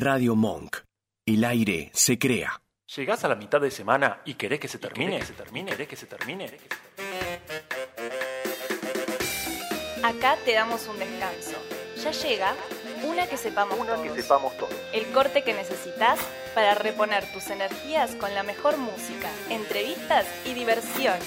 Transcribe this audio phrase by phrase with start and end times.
[0.00, 0.78] Radio Monk.
[1.26, 2.62] El aire se crea.
[2.96, 5.88] Llegás a la mitad de semana y querés que se termine, que se termine, querés
[5.88, 6.50] que se termine.
[10.02, 11.58] Acá te damos un descanso.
[12.02, 12.54] Ya llega
[13.04, 14.08] una que sepamos Una todos.
[14.08, 14.74] que sepamos todos.
[14.94, 16.18] El corte que necesitas
[16.54, 21.18] para reponer tus energías con la mejor música, entrevistas y diversión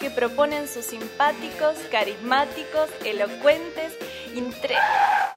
[0.00, 3.98] que proponen sus simpáticos, carismáticos, elocuentes,
[4.36, 4.76] intre...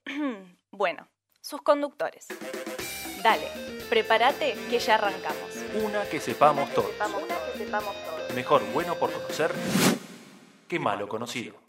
[0.71, 1.09] bueno,
[1.41, 2.27] sus conductores.
[3.23, 3.47] Dale,
[3.89, 5.49] prepárate que ya arrancamos.
[5.81, 6.91] Una que sepamos todos.
[6.99, 8.33] Una que sepamos todos.
[8.35, 9.53] Mejor bueno por conocer
[10.67, 11.62] que malo conocido.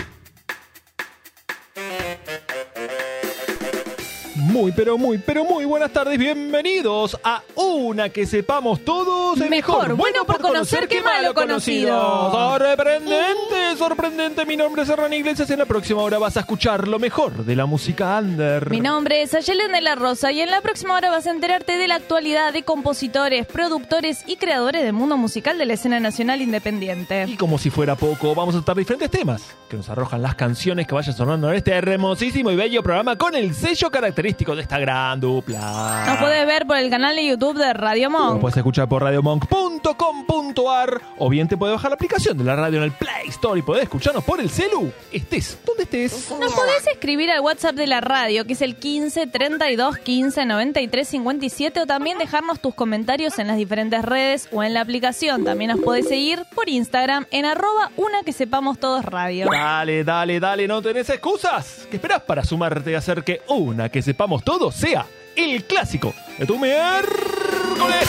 [4.54, 6.16] Muy, pero muy, pero muy buenas tardes.
[6.16, 9.40] Bienvenidos a Una que sepamos todos.
[9.40, 12.30] el Mejor bueno por conocer que malo conocido.
[12.30, 14.46] Sorprendente, sorprendente.
[14.46, 15.50] Mi nombre es Hernán Iglesias.
[15.50, 18.70] En la próxima hora vas a escuchar lo mejor de la música under.
[18.70, 21.77] Mi nombre es Ayelen de la Rosa y en la próxima hora vas a enterarte
[21.77, 26.41] de la actualidad de compositores, productores y creadores del mundo musical de la escena nacional
[26.41, 27.25] independiente.
[27.27, 30.86] Y como si fuera poco, vamos a tratar diferentes temas que nos arrojan las canciones
[30.86, 34.78] que vayan sonando en este hermosísimo y bello programa con el sello característico de esta
[34.78, 36.05] gran dupla.
[36.06, 38.41] Nos puedes ver por el canal de YouTube de Radio Monk.
[38.41, 42.84] puedes escuchar por radiomonk.com.ar o bien te puedes bajar la aplicación de la radio en
[42.84, 44.92] el Play Store y podés escucharnos por el celu.
[45.11, 46.31] Estés donde estés.
[46.39, 51.09] Nos podés escribir al WhatsApp de la radio, que es el 15 32 15 93
[51.09, 55.45] 57, o también dejarnos tus comentarios en las diferentes redes o en la aplicación.
[55.45, 59.48] También nos podés seguir por Instagram en arroba una que sepamos todos radio.
[59.50, 61.87] Dale, dale, dale, no tenés excusas.
[61.91, 66.46] ¿Qué esperás para sumarte y hacer que una que sepamos todos sea el clásico de
[66.46, 68.08] tu miércoles?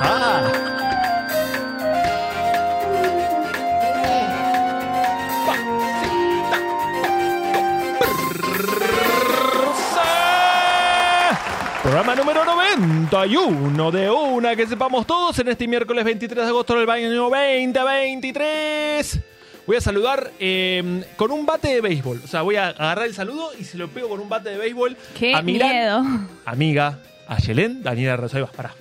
[0.00, 0.52] Ah.
[11.82, 16.90] Programa número 91 de una que sepamos todos en este miércoles 23 de agosto del
[16.90, 19.35] año 2023.
[19.66, 22.20] Voy a saludar eh, con un bate de béisbol.
[22.24, 24.58] O sea, voy a agarrar el saludo y se lo pego con un bate de
[24.58, 26.02] béisbol ¡Qué a miedo!
[26.44, 28.50] amiga, a Yelén, Daniela Rosaivas.
[28.52, 28.72] Pará.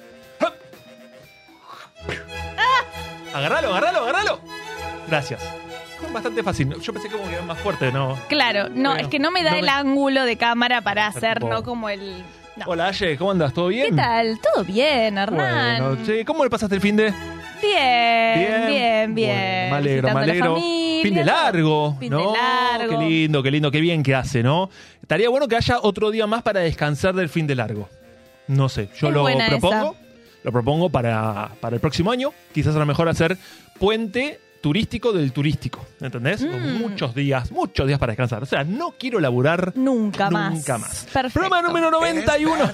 [3.33, 4.39] Agarralo, agarralo, agarralo.
[5.07, 5.41] Gracias.
[5.99, 6.73] Fue bastante fácil.
[6.79, 8.17] Yo pensé que como que era más fuerte, ¿no?
[8.29, 11.07] Claro, no, Bueno, es que no me da no el me- ángulo de cámara para
[11.07, 12.23] hacer, tipo- no como el...
[12.55, 12.65] no.
[12.67, 13.53] Hola, Aye, ¿cómo andas?
[13.53, 13.89] ¿Todo bien?
[13.89, 14.39] ¿Qué tal?
[14.39, 15.83] ¿Todo bien, Hernán?
[15.83, 17.13] Bueno, che, ¿cómo le pasaste el fin de...?
[17.67, 19.35] Bien, bien, bien.
[19.35, 20.55] Bueno, me alegro, me alegro.
[20.55, 22.33] familia, fin de largo, Fin de ¿no?
[22.33, 22.99] largo.
[22.99, 24.69] Qué lindo, qué lindo, qué bien que hace, ¿no?
[25.01, 27.89] Estaría bueno que haya otro día más para descansar del fin de largo.
[28.47, 29.95] No sé, yo Es lo buena propongo.
[30.43, 32.31] Lo propongo para, para el próximo año.
[32.53, 33.35] Quizás a lo mejor hacer
[33.79, 36.43] puente turístico del turístico, ¿entendés?
[36.45, 36.77] Con Mm.
[36.79, 38.43] muchos días, muchos días para descansar.
[38.43, 40.53] O sea, no quiero laburar Nunca más.
[40.53, 41.07] Nunca más.
[41.11, 41.39] Perfecto.
[41.39, 42.71] Programa número 91.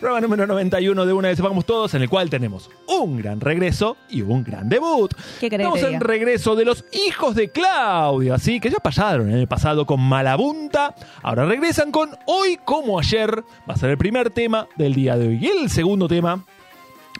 [0.00, 3.98] Programa número 91 de Una vez Sepamos Todos, en el cual tenemos un gran regreso
[4.08, 5.12] y un gran debut.
[5.38, 9.46] ¿Qué Estamos en regreso de los hijos de Claudia, así que ya pasaron en el
[9.46, 10.94] pasado con Malabunta.
[11.22, 13.44] Ahora regresan con Hoy como ayer.
[13.68, 15.38] Va a ser el primer tema del día de hoy.
[15.38, 16.46] Y el segundo tema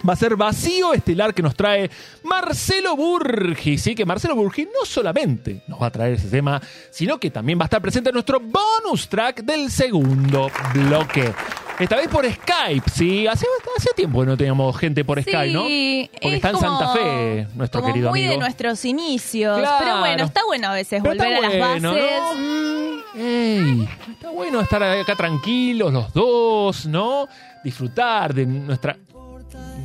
[0.08, 1.90] va a ser Vacío Estelar que nos trae
[2.24, 3.76] Marcelo Burgi.
[3.76, 7.58] Sí, que Marcelo Burgi no solamente nos va a traer ese tema, sino que también
[7.58, 11.34] va a estar presente en nuestro bonus track del segundo bloque.
[11.80, 13.26] Esta vez por Skype, sí.
[13.26, 13.46] Hace,
[13.76, 15.62] hace tiempo que no teníamos gente por Sí, Skype, ¿no?
[15.62, 18.32] Porque es está en como- Santa Fe, nuestro como querido muy amigo.
[18.34, 19.58] de nuestros inicios.
[19.58, 19.76] Claro.
[19.84, 22.22] Pero bueno, está bueno a veces Pero volver a las bueno, bases.
[22.34, 22.34] ¿no?
[22.36, 27.26] Mm, ey, está bueno estar acá tranquilos los dos, ¿no?
[27.64, 28.96] Disfrutar de nuestra,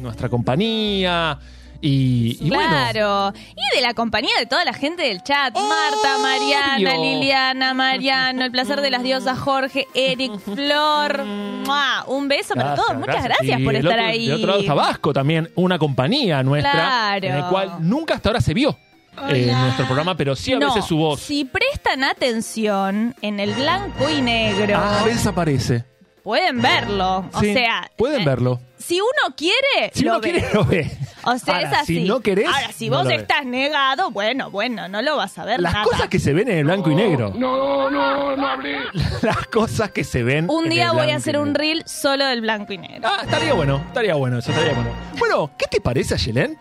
[0.02, 1.40] nuestra compañía.
[1.81, 3.34] Y, y bueno, Claro.
[3.56, 5.53] Y de la compañía de toda la gente del chat.
[5.56, 6.97] Marta, Mariana.
[6.97, 11.24] Liliana, Mariano, el placer de las diosas, Jorge, Eric, Flor.
[11.24, 12.03] ¡Mua!
[12.08, 12.96] Un beso para todos.
[12.96, 14.28] Muchas gracias, por estar otro- ahí.
[14.28, 17.28] De otro lado está Vasco también, una compañía nuestra, Claro.
[17.28, 18.78] en el cual nunca hasta ahora se vio
[19.30, 21.19] eh, en nuestro programa, pero sí a No, veces su voz.
[21.22, 25.84] Si prestan atención en el blanco y negro, Ah, a veces aparece.
[26.23, 27.26] pueden verlo.
[27.34, 28.59] O sea, pueden eh, verlo.
[28.85, 30.32] Si uno quiere, Si lo uno ve.
[30.32, 30.91] quiere, lo ve.
[31.23, 31.96] O sea, Ahora, es así.
[31.97, 33.22] Si no querés, Ahora, si no vos lo ves.
[33.22, 35.85] estás negado, bueno, bueno, no lo vas a ver Las nada.
[35.85, 37.34] cosas que se ven en el blanco y negro.
[37.35, 38.78] No, no, no hablé.
[39.23, 40.47] Las cosas que se ven.
[40.49, 41.59] Un en día el voy a hacer y un negro.
[41.61, 43.09] reel solo del blanco y negro.
[43.09, 44.91] Ah, estaría bueno, estaría bueno, eso estaría bueno.
[45.17, 46.58] Bueno, ¿qué te parece, Ayelen?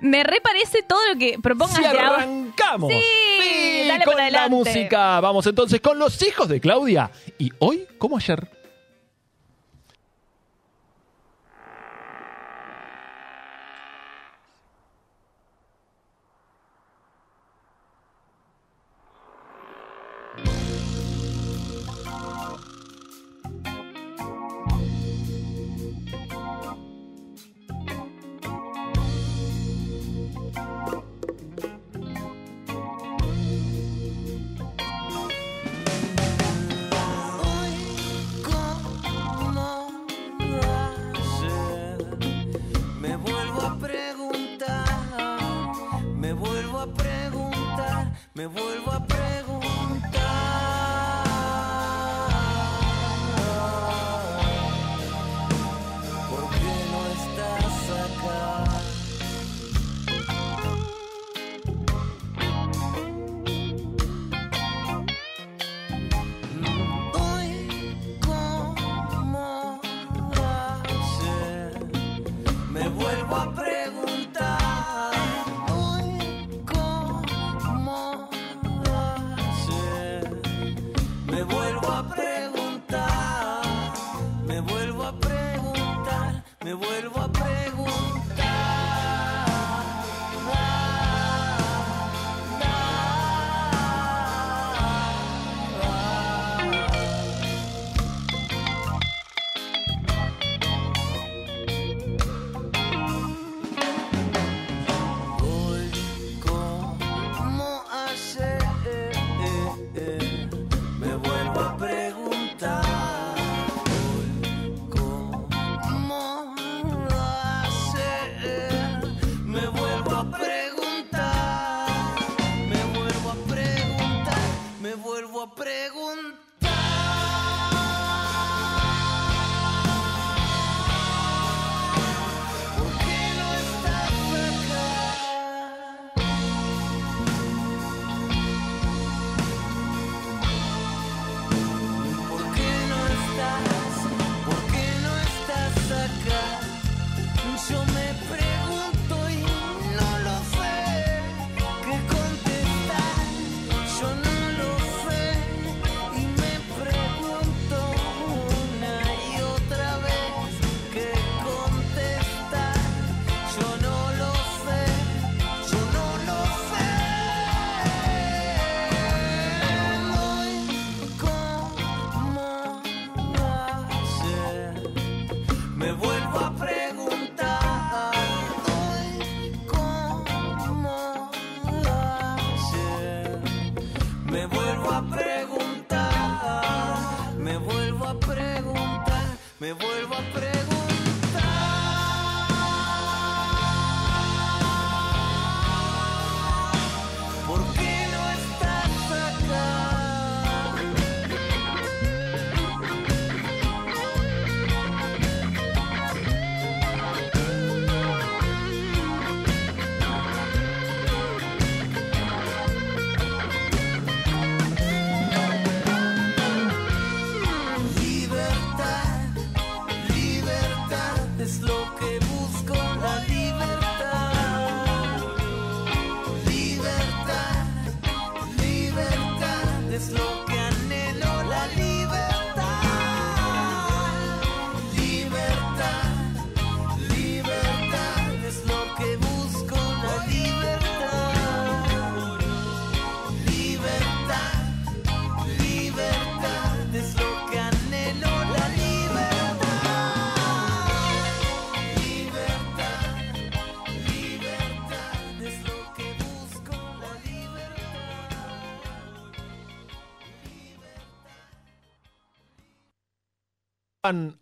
[0.00, 2.08] Me reparece todo lo que propongas Si de ahora.
[2.16, 2.92] arrancamos.
[2.92, 4.50] Sí, dale con para la adelante.
[4.70, 5.20] música.
[5.20, 7.10] Vamos entonces con los hijos de Claudia.
[7.38, 8.50] Y hoy, como ayer.
[48.34, 49.21] me vuelvo a preguntar.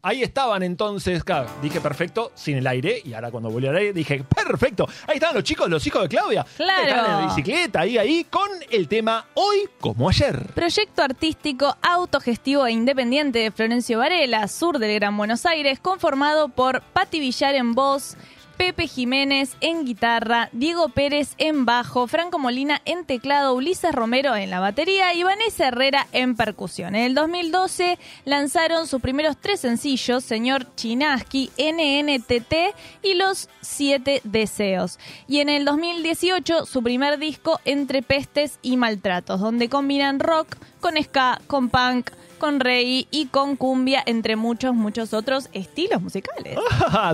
[0.00, 3.92] Ahí estaban entonces, claro, dije perfecto, sin el aire, y ahora cuando volví al aire
[3.92, 4.88] dije perfecto.
[5.06, 6.46] Ahí estaban los chicos, los hijos de Claudia.
[6.56, 6.88] Claro.
[6.88, 10.46] Estaban en la bicicleta, ahí, ahí, con el tema Hoy como ayer.
[10.54, 16.80] Proyecto artístico autogestivo e independiente de Florencio Varela, sur del Gran Buenos Aires, conformado por
[16.80, 18.16] Patti Villar en voz,
[18.60, 24.50] Pepe Jiménez en guitarra, Diego Pérez en bajo, Franco Molina en teclado, Ulises Romero en
[24.50, 26.94] la batería y Vanessa Herrera en percusión.
[26.94, 34.98] En el 2012 lanzaron sus primeros tres sencillos, Señor Chinaski, NNTT y Los Siete Deseos.
[35.26, 41.02] Y en el 2018 su primer disco Entre Pestes y Maltratos, donde combinan rock con
[41.02, 42.10] ska, con punk,
[42.40, 46.58] con reggae y con cumbia, entre muchos, muchos otros estilos musicales.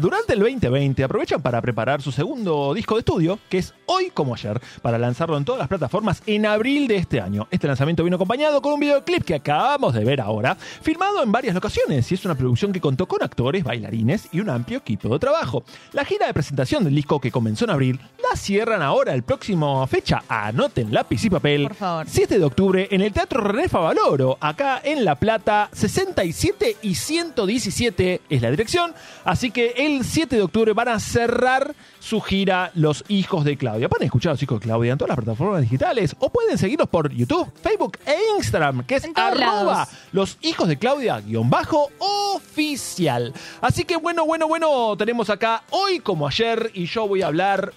[0.01, 4.35] Durante el 2020 aprovechan para preparar su segundo disco de estudio, que es Hoy como
[4.35, 7.47] ayer, para lanzarlo en todas las plataformas en abril de este año.
[7.51, 11.55] Este lanzamiento vino acompañado con un videoclip que acabamos de ver ahora, filmado en varias
[11.55, 15.19] locaciones y es una producción que contó con actores, bailarines y un amplio equipo de
[15.19, 15.65] trabajo.
[15.93, 19.87] La gira de presentación del disco que comenzó en abril la cierran ahora el próximo
[19.87, 20.23] fecha.
[20.29, 21.63] Anoten lápiz y papel.
[21.65, 22.07] Por favor.
[22.09, 28.23] 7 de octubre en el Teatro René Favaloro, acá en La Plata, 67 y 117
[28.29, 28.95] es la dirección.
[29.25, 33.89] Así que el 7 de octubre van a cerrar su gira Los Hijos de Claudia.
[33.89, 36.89] Pueden escuchar a Los Hijos de Claudia en todas las plataformas digitales o pueden seguirlos
[36.89, 39.89] por YouTube, Facebook e Instagram, que es arroba lados.
[40.13, 43.33] Los Hijos de Claudia guion bajo oficial.
[43.61, 47.73] Así que bueno, bueno, bueno, tenemos acá hoy como ayer y yo voy a hablar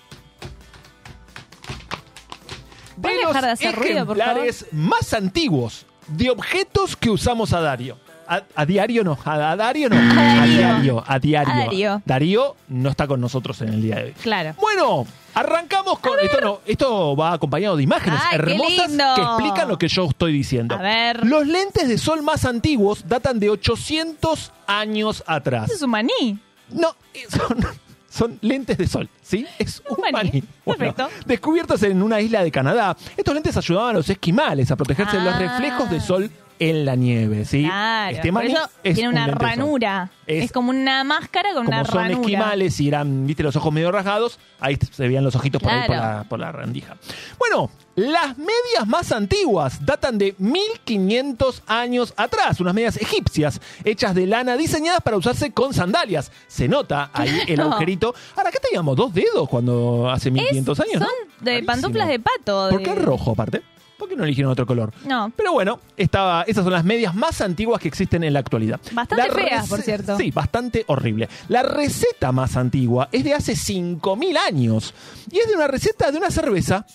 [3.01, 4.37] ¿Puedes dejar de hacer ruido, por favor?
[4.43, 7.97] ejemplares más antiguos de objetos que usamos a diario.
[8.27, 10.55] A, a diario no, a, a Dario no, a Darío.
[10.57, 11.51] diario, a diario.
[11.53, 12.01] A Darío.
[12.05, 14.11] Darío no está con nosotros en el día de hoy.
[14.21, 14.53] Claro.
[14.61, 16.39] Bueno, arrancamos con esto.
[16.39, 20.75] No, esto va acompañado de imágenes Ay, hermosas que explican lo que yo estoy diciendo.
[20.75, 21.25] A ver.
[21.25, 25.71] Los lentes de sol más antiguos datan de 800 años atrás.
[25.71, 26.37] Es un maní.
[26.69, 26.95] No,
[27.29, 27.65] son,
[28.09, 29.45] son lentes de sol, ¿sí?
[29.57, 30.29] Es un Un maní.
[30.29, 30.43] maní.
[30.65, 31.09] Bueno, Perfecto.
[31.25, 35.23] descubiertos en una isla de Canadá, estos lentes ayudaban a los esquimales a protegerse de
[35.23, 35.39] los Ah.
[35.39, 37.63] reflejos de sol en la nieve, ¿sí?
[37.63, 38.15] Claro.
[38.17, 40.11] Este por eso es tiene un una ranura.
[40.27, 42.19] Es- Es, como una máscara con Como una son ranura.
[42.19, 45.87] esquimales y eran, viste, los ojos medio rasgados, ahí se veían los ojitos por ahí
[45.87, 46.97] por la, por la rendija.
[47.39, 54.27] Bueno, las medias más antiguas datan de 1500 años atrás, unas medias egipcias hechas de
[54.27, 56.31] lana diseñadas para usarse con sandalias.
[56.47, 58.13] Se nota ahí el agujerito.
[58.35, 58.95] Ahora, ¿qué teníamos?
[58.95, 60.93] ¿Dos dedos cuando hace 1500 años?
[60.93, 61.45] Son ¿no?
[61.45, 61.65] de Rarísimo.
[61.65, 62.69] pantuflas de pato.
[62.69, 63.61] ¿Por de- qué rojo aparte?
[63.99, 64.91] ¿Por qué no eligieron otro color?
[65.05, 65.31] No.
[65.35, 68.79] Pero bueno, estaba, esas son las medias más antiguas que existen en la actualidad.
[68.93, 70.17] Bastante La feas, por cierto.
[70.17, 71.29] Sí, bastante horrible.
[71.49, 74.93] La receta más antigua es de hace 5.000 años
[75.29, 76.85] y es de una receta de una cerveza.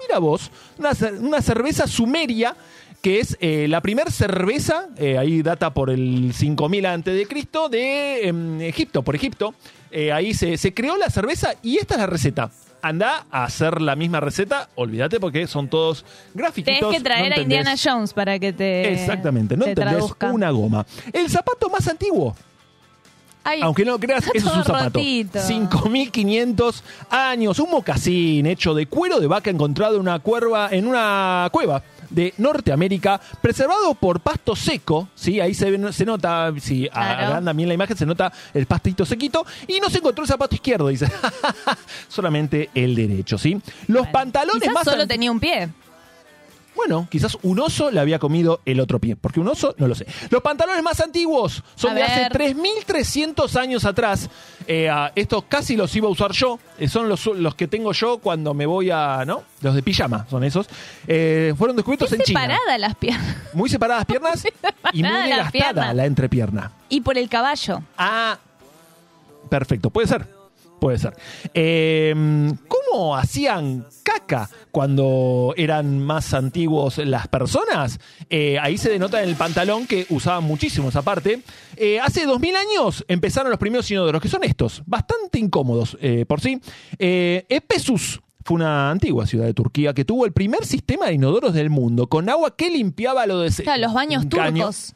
[0.00, 2.54] Mira vos, una, cer- una cerveza sumeria
[3.00, 7.68] que es eh, la primer cerveza, eh, ahí data por el 5000 antes de Cristo,
[7.68, 9.54] de em, Egipto, por Egipto.
[9.98, 12.50] Eh, ahí se, se creó la cerveza y esta es la receta.
[12.82, 16.80] Anda a hacer la misma receta, olvídate porque son todos grafiquitos.
[16.80, 18.92] Tenés que traer no a Indiana Jones para que te.
[18.92, 20.30] Exactamente, no te entendés traduzca.
[20.30, 20.84] una goma.
[21.14, 22.36] El zapato más antiguo,
[23.42, 24.98] Ay, aunque no lo creas, eso es un zapato.
[24.98, 25.40] rotito.
[25.40, 31.48] 5500 años, un mocasín hecho de cuero de vaca encontrado en una cuerva, en una
[31.50, 37.26] cueva de Norteamérica, preservado por pasto seco, sí, ahí se, ve- se nota, si Claro.
[37.26, 40.54] agrandan bien la imagen, se nota el pastito sequito, y no se encontró el zapato
[40.54, 41.06] izquierdo, dice.
[42.08, 43.60] Solamente el derecho, ¿sí?
[43.88, 45.68] Los pantalones quizás más solo tenía un pie.
[46.76, 49.94] Bueno, quizás un oso le había comido el otro pie, porque un oso no lo
[49.94, 50.06] sé.
[50.30, 52.54] Los pantalones más antiguos son A de hace ver.
[52.56, 54.28] 3.300 años atrás.
[54.68, 56.58] Eh, ah, estos casi los iba a usar yo.
[56.78, 59.24] Eh, son los, los que tengo yo cuando me voy a.
[59.26, 59.42] ¿No?
[59.62, 60.68] Los de pijama son esos.
[61.08, 62.42] Eh, fueron descubiertos en China.
[62.42, 63.36] Separada las piernas.
[63.54, 64.44] Muy separadas piernas
[64.92, 65.96] y muy separadas las desgastada piernas.
[65.96, 66.72] la entrepierna.
[66.88, 67.82] Y por el caballo.
[67.96, 68.38] Ah,
[69.48, 70.26] perfecto, puede ser.
[70.80, 71.16] Puede ser.
[71.54, 72.14] Eh,
[72.68, 77.98] ¿Cómo hacían caca cuando eran más antiguos las personas?
[78.28, 81.40] Eh, ahí se denota en el pantalón que usaban muchísimo esa parte.
[81.76, 86.42] Eh, hace 2000 años empezaron los primeros inodoros, que son estos, bastante incómodos eh, por
[86.42, 86.60] sí.
[86.98, 91.54] Eh, Ephesus fue una antigua ciudad de Turquía que tuvo el primer sistema de inodoros
[91.54, 94.94] del mundo con agua que limpiaba lo de Claro, los baños turcos.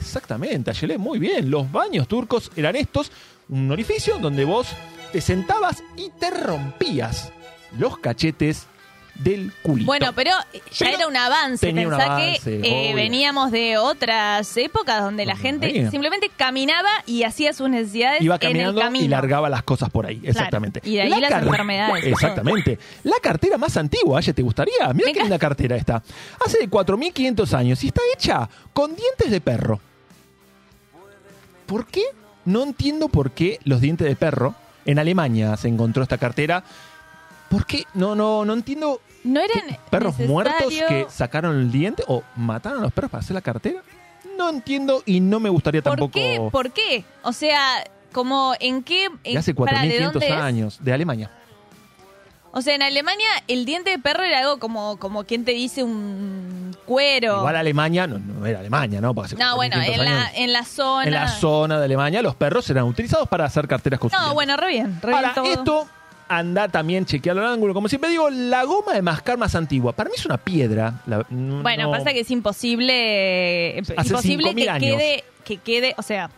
[0.00, 1.50] Exactamente, Ayelé, muy bien.
[1.50, 3.12] Los baños turcos eran estos,
[3.50, 4.68] un orificio donde vos
[5.12, 7.30] te sentabas y te rompías
[7.78, 8.68] los cachetes
[9.14, 9.86] del culito.
[9.86, 11.66] Bueno, pero ya Pero era un avance.
[11.66, 15.90] tenía un Pensá avance, que eh, veníamos de otras épocas donde la gente venía.
[15.90, 19.04] simplemente caminaba y hacía sus necesidades Iba en el caminando camino.
[19.04, 20.80] y largaba las cosas por ahí, exactamente.
[20.82, 22.04] y de ahí las car- enfermedades.
[22.06, 22.78] Exactamente.
[23.04, 24.92] La cartera más antigua, Aye, ¿te gustaría?
[24.94, 26.02] Mira qué linda cartera está.
[26.44, 29.78] Hace 4.500 años y está hecha con dientes de perro.
[31.66, 32.02] ¿Por qué?
[32.44, 34.54] No entiendo por qué los dientes de perro.
[34.84, 36.64] En Alemania se encontró esta cartera.
[37.52, 37.84] ¿Por qué?
[37.92, 39.02] No, no, no entiendo.
[39.24, 43.20] No ¿Qué, eran perros muertos que sacaron el diente o mataron a los perros para
[43.20, 43.82] hacer la cartera?
[44.38, 46.12] No entiendo y no me gustaría ¿Por tampoco.
[46.14, 46.48] qué?
[46.50, 47.04] ¿Por qué?
[47.22, 49.10] O sea, como en qué...
[49.22, 50.32] de hace para, ¿de 4.500 dónde es?
[50.32, 51.30] años, de Alemania.
[52.52, 55.84] O sea, en Alemania el diente de perro era algo como, como quien te dice
[55.84, 57.38] un cuero.
[57.38, 59.14] Igual Alemania, no, no era Alemania, ¿no?
[59.14, 61.04] Porque no, bueno, 4.500 en la, en la zona...
[61.04, 64.56] en la zona de Alemania los perros eran utilizados para hacer carteras con No, bueno,
[64.56, 64.98] re bien.
[65.02, 65.82] Re Ahora, bien todo.
[65.82, 66.01] esto
[66.38, 67.74] anda también chequear el ángulo.
[67.74, 69.92] Como siempre digo, la goma de mascar más antigua.
[69.92, 71.02] Para mí es una piedra.
[71.06, 74.96] La- no- Bueno, pasa que es imposible, eh, Hace imposible 5.000 que años.
[74.96, 76.30] quede, que quede, o sea,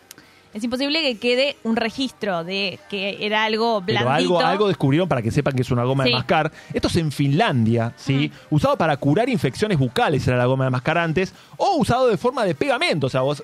[0.52, 4.38] es imposible que quede un registro de que era algo Pero blandito.
[4.38, 6.14] algo, algo descubrieron para que sepan que es una goma de Sí.
[6.16, 6.52] mascar.
[6.72, 8.30] Esto es en Finlandia, ¿sí?
[8.50, 11.34] Usado para curar infecciones bucales era la goma de mascar antes.
[11.56, 13.08] O usado de forma de pegamento.
[13.08, 13.42] O sea, vos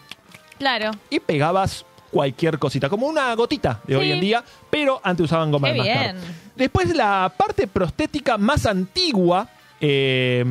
[0.59, 0.90] Claro.
[1.09, 4.00] y pegabas cualquier cosita, como una gotita de Sí.
[4.00, 6.14] hoy en día, pero antes usaban goma Qué de mascar.
[6.14, 6.25] bien.
[6.57, 9.49] Después la parte prostética más antigua,
[9.81, 10.45] eh,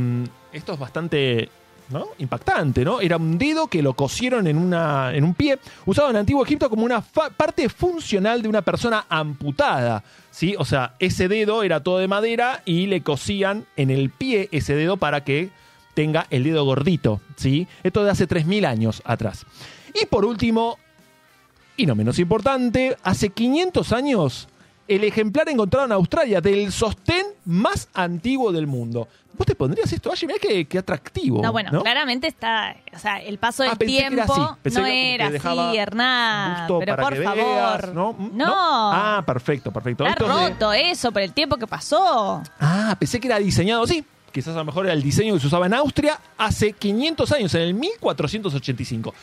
[0.52, 1.50] esto es bastante
[1.90, 2.10] ¿no?
[2.20, 3.02] impactante, ¿no?
[3.02, 6.70] Era un dedo que lo cosieron en, una, en un pie, usado en Antiguo Egipto
[6.70, 10.56] como una fa- parte funcional de una persona amputada, ¿sí?
[10.60, 14.76] O sea, ese dedo era todo de madera y le cosían en el pie ese
[14.76, 15.50] dedo para que
[15.96, 17.68] tenga el dedo gordito, ¿sí?
[17.84, 19.48] Esto de hace 3.000 años atrás.
[20.00, 20.78] Y por último,
[21.80, 24.48] y no menos importante, hace 500 años,
[24.88, 29.08] el ejemplar encontrado en Australia del sostén más antiguo del mundo.
[29.38, 30.28] ¿Vos te pondrías esto, Aye?
[30.28, 31.42] Mirá qué, qué atractivo.
[31.42, 34.42] No, bueno, claramente está, o sea, el paso del Ah, pensé que era tiempo así.
[34.62, 36.68] Pensé no que- era así, Hernán.
[36.80, 37.38] Pero por favor.
[37.38, 38.16] veas, ¿no?
[38.34, 38.46] No.
[38.54, 40.06] Ah, perfecto, perfecto.
[40.06, 42.44] Está de- roto eso por el tiempo que pasó.
[42.60, 44.04] Ah, pensé que era diseñado, sí.
[44.34, 47.54] Quizás a lo mejor era el diseño que se usaba en Austria hace 500 años,
[47.56, 49.14] en el 1485.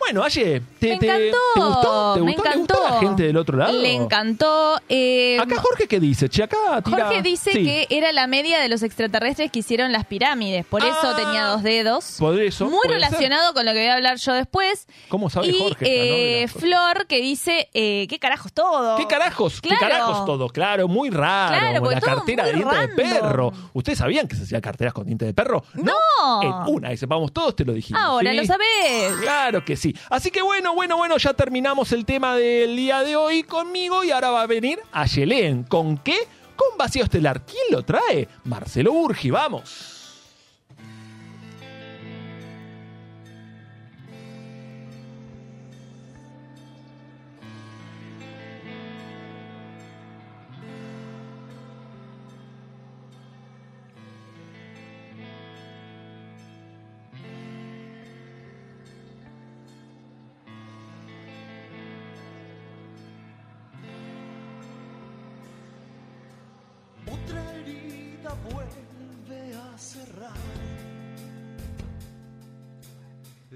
[0.00, 1.38] Bueno, Aye, ¿te, me te- encantó.
[1.54, 2.14] ¿te gustó?
[2.14, 2.42] ¿Te me gustó?
[2.42, 2.74] ¿Le encantó.
[2.74, 3.72] gustó a la gente del otro lado?
[3.80, 4.80] Le encantó.
[4.88, 6.28] eh, Acá Jorge, ¿qué dice?
[6.28, 7.04] Che, acá tira...
[7.06, 7.64] Jorge dice Sí.
[7.64, 10.64] que era la media de los extraterrestres que hicieron las pirámides.
[10.66, 12.16] Por eso Ah, tenía dos dedos.
[12.18, 14.86] por eso, Muy relacionado con lo que voy a hablar yo después.
[15.08, 15.84] ¿Cómo sabe y Jorge?
[15.84, 15.90] no?
[15.92, 16.48] Eh.
[16.48, 18.96] Flor que dice, eh, ¿qué carajos todo?
[18.96, 19.60] ¿Qué carajos?
[19.60, 19.78] Claro.
[19.80, 20.48] ¿Qué carajos todo?
[20.48, 21.56] Claro, muy raro.
[21.58, 23.52] Claro, porque la todo cartera de muy dientes de perro.
[23.74, 25.62] ¿Ustedes sabían que se hacían carteras con dientes de perro?
[25.74, 26.42] ¡No!
[26.42, 28.02] En una, y sepamos todos, te lo dijimos.
[28.02, 28.36] Ahora ¿sí?
[28.38, 29.12] lo sabés.
[29.20, 29.89] Claro que sí.
[30.08, 34.10] Así que bueno, bueno, bueno, ya terminamos el tema del día de hoy conmigo y
[34.10, 35.64] ahora va a venir a Yelén.
[35.64, 36.18] ¿Con qué?
[36.56, 37.44] Con vacío estelar.
[37.44, 38.28] ¿Quién lo trae?
[38.44, 39.99] Marcelo Burgi, vamos.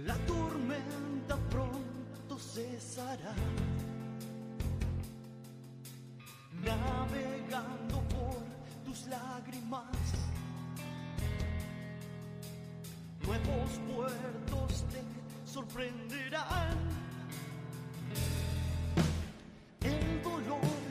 [0.04, 3.34] La tormenta pronto cesará.
[6.62, 8.44] Navegando por
[8.84, 9.86] tus lágrimas.
[13.24, 15.02] Nuevos puertos te
[15.50, 16.76] sorprenderán.
[19.80, 20.83] El dolor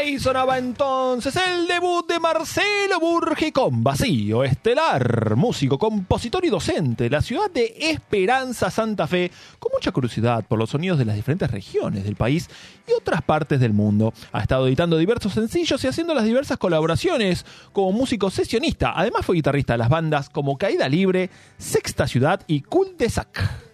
[0.00, 7.04] Ahí sonaba entonces el debut de Marcelo Burgi con Vacío Estelar, músico, compositor y docente
[7.04, 11.16] de la ciudad de Esperanza, Santa Fe, con mucha curiosidad por los sonidos de las
[11.16, 12.48] diferentes regiones del país
[12.88, 14.14] y otras partes del mundo.
[14.32, 18.94] Ha estado editando diversos sencillos y haciendo las diversas colaboraciones como músico sesionista.
[18.96, 23.69] Además fue guitarrista de las bandas como Caída Libre, Sexta Ciudad y Cul de Sac.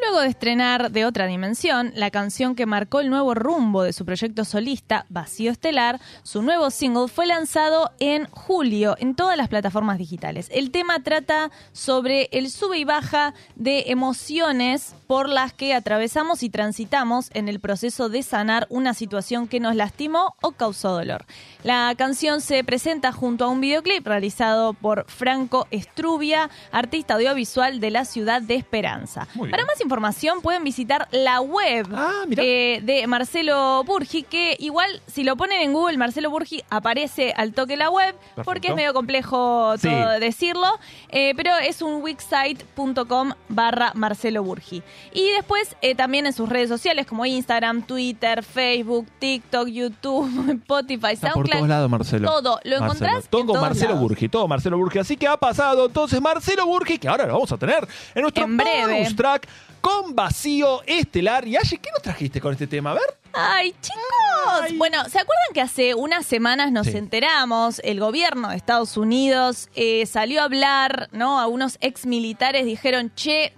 [0.00, 4.04] Luego de estrenar De otra dimensión, la canción que marcó el nuevo rumbo de su
[4.04, 9.98] proyecto solista, Vacío Estelar, su nuevo single fue lanzado en julio en todas las plataformas
[9.98, 10.48] digitales.
[10.52, 16.50] El tema trata sobre el sube y baja de emociones por las que atravesamos y
[16.50, 21.24] transitamos en el proceso de sanar una situación que nos lastimó o causó dolor.
[21.64, 27.90] La canción se presenta junto a un videoclip realizado por Franco Estrubia, artista audiovisual de
[27.90, 29.26] la ciudad de Esperanza.
[29.50, 35.24] Para más información pueden visitar la web Ah, eh, de Marcelo Burgi, que igual si
[35.24, 39.74] lo ponen en Google, Marcelo Burgi aparece al toque la web, porque es medio complejo
[39.78, 39.88] Sí.
[39.88, 40.66] todo decirlo,
[41.08, 44.82] eh, pero es un wixsite.com barra Marcelo Burgi.
[45.12, 51.12] Y después eh, también en sus redes sociales como Instagram, Twitter, Facebook, TikTok, YouTube, Spotify,
[51.12, 52.28] Está por todos lados, Marcelo.
[52.28, 52.84] Todo, lo Marcelo.
[52.84, 54.02] encontrás Todo en con todos Marcelo lados.
[54.02, 54.98] Burgi, todo Marcelo Burgi.
[54.98, 58.44] Así que ha pasado entonces Marcelo Burgi, que ahora lo vamos a tener en nuestro
[58.44, 58.94] En breve.
[58.98, 59.48] bonus track
[59.80, 61.46] con vacío estelar.
[61.46, 62.90] Y Aye, ¿qué nos trajiste con este tema?
[62.90, 63.02] A ver.
[63.32, 64.76] Ay, chicos.
[64.78, 66.96] Bueno, ¿se acuerdan que hace unas semanas nos Sí.
[66.96, 67.80] enteramos?
[67.84, 71.38] El gobierno de Estados Unidos eh, salió a hablar, ¿no?
[71.40, 73.52] A unos ex militares dijeron, che.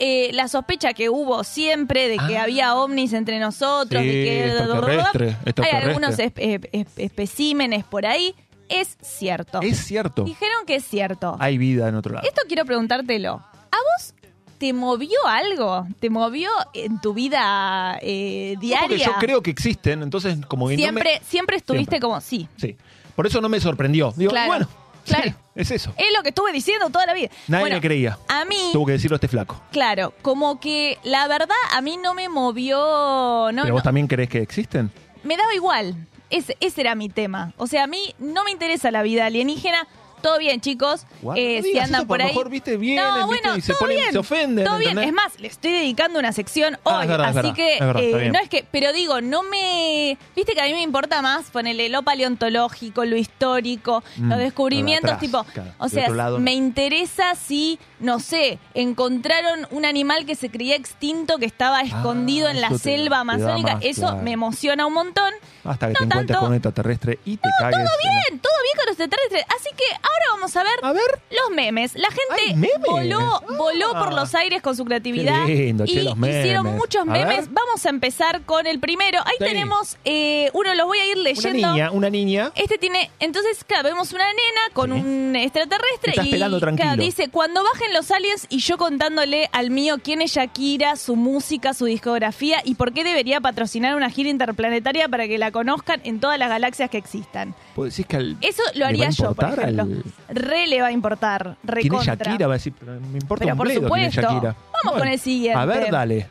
[0.00, 2.42] Eh, la sospecha que hubo siempre de que Ah.
[2.44, 8.34] había ovnis entre nosotros, Sí, de que extraterrestre, hay algunos espe- espe- especímenes por ahí.
[8.68, 9.60] es cierto.
[9.62, 10.24] Es cierto.
[10.24, 11.36] Dijeron que es cierto.
[11.38, 12.26] Hay vida en otro lado.
[12.26, 13.34] Esto quiero preguntártelo.
[13.34, 14.14] ¿A vos
[14.58, 15.86] te movió algo?
[16.00, 18.88] ¿Te movió en tu vida eh, No, diaria?
[18.88, 22.00] Porque yo creo que existen, entonces como que no me- siempre, siempre estuviste Siempre.
[22.00, 22.76] como, sí, Sí.
[23.14, 24.12] Por eso no me sorprendió.
[24.16, 24.68] Digo, Claro, bueno,
[25.04, 25.24] claro.
[25.30, 25.92] sí, es eso.
[25.96, 27.28] es lo que estuve diciendo toda la vida.
[27.48, 28.18] Nadie Bueno, me creía.
[28.28, 29.60] A mí, Tuvo que decirlo este flaco.
[29.70, 34.06] claro, como que la verdad a mí no me movió, no, ¿Pero vos no, también
[34.06, 34.90] crees que existen?
[35.22, 35.94] me daba igual.
[36.30, 37.52] Ese, ese era mi tema.
[37.58, 39.86] O sea, a mí no me interesa la vida alienígena.
[40.24, 41.06] Todo bien, chicos.
[41.36, 42.28] Eh, No si andan eso, por ahí.
[42.28, 44.12] favor, viste, vienen, no, viste, bueno, y se ponen- bien.
[44.12, 44.98] se ofenden, Todo bien.
[44.98, 47.06] Es más, le estoy dedicando una sección Ah, hoy.
[47.06, 48.32] verdad, así verdad, que es verdad, está eh, bien.
[48.32, 48.64] no es que.
[48.70, 50.16] Pero digo, no me.
[50.34, 55.10] Viste que a mí me importa más ponerle lo paleontológico, lo histórico, Mm, los descubrimientos.
[55.10, 56.38] atrás, tipo, claro, o sea, no.
[56.38, 62.48] me interesa si, no sé, encontraron un animal que se creía extinto que estaba escondido
[62.48, 63.74] en la Ah, te- selva amazónica.
[63.74, 64.16] más, Eso claro.
[64.22, 65.32] me emociona un montón.
[65.64, 66.40] Hasta que No te encuentres tanto.
[66.40, 67.76] con un extraterrestre y te cagues.
[67.76, 69.44] Todo bien, todo bien con los extraterrestres.
[69.48, 69.84] Así que
[70.14, 71.02] ahora vamos a ver A ver.
[71.30, 71.94] los memes.
[71.94, 73.40] La gente voló, Ah.
[73.56, 75.46] voló por los aires con su creatividad.
[75.46, 76.40] Qué lindo, y che, los memes.
[76.44, 77.52] hicieron muchos memes.
[77.52, 79.20] Vamos a empezar con el primero.
[79.24, 79.44] Ahí Sí.
[79.44, 81.72] tenemos eh, uno, los voy a ir Una leyendo.
[81.72, 82.52] niña, una niña.
[82.54, 84.98] Este tiene, entonces, claro, vemos una nena con Sí.
[85.00, 89.96] un extraterrestre Está y claro, dice, cuando bajen los aliens y yo contándole al mío
[90.02, 95.08] quién es Shakira, su música, su discografía y por qué debería patrocinar una gira interplanetaria
[95.08, 97.54] para que la conozcan en todas las galaxias que existan.
[97.76, 99.82] ¿Vos decís que al- Eso lo haría yo, por importar ejemplo.
[99.82, 102.02] al- Re le va a importar, ¿Quién es.
[102.02, 102.46] Shakira?
[102.46, 104.34] Va a decir, pero me importa Pero un por bledo quién es supuesto.
[104.34, 104.56] Shakira.
[104.84, 105.58] Vamos con el siguiente.
[105.58, 106.28] A ver, dale.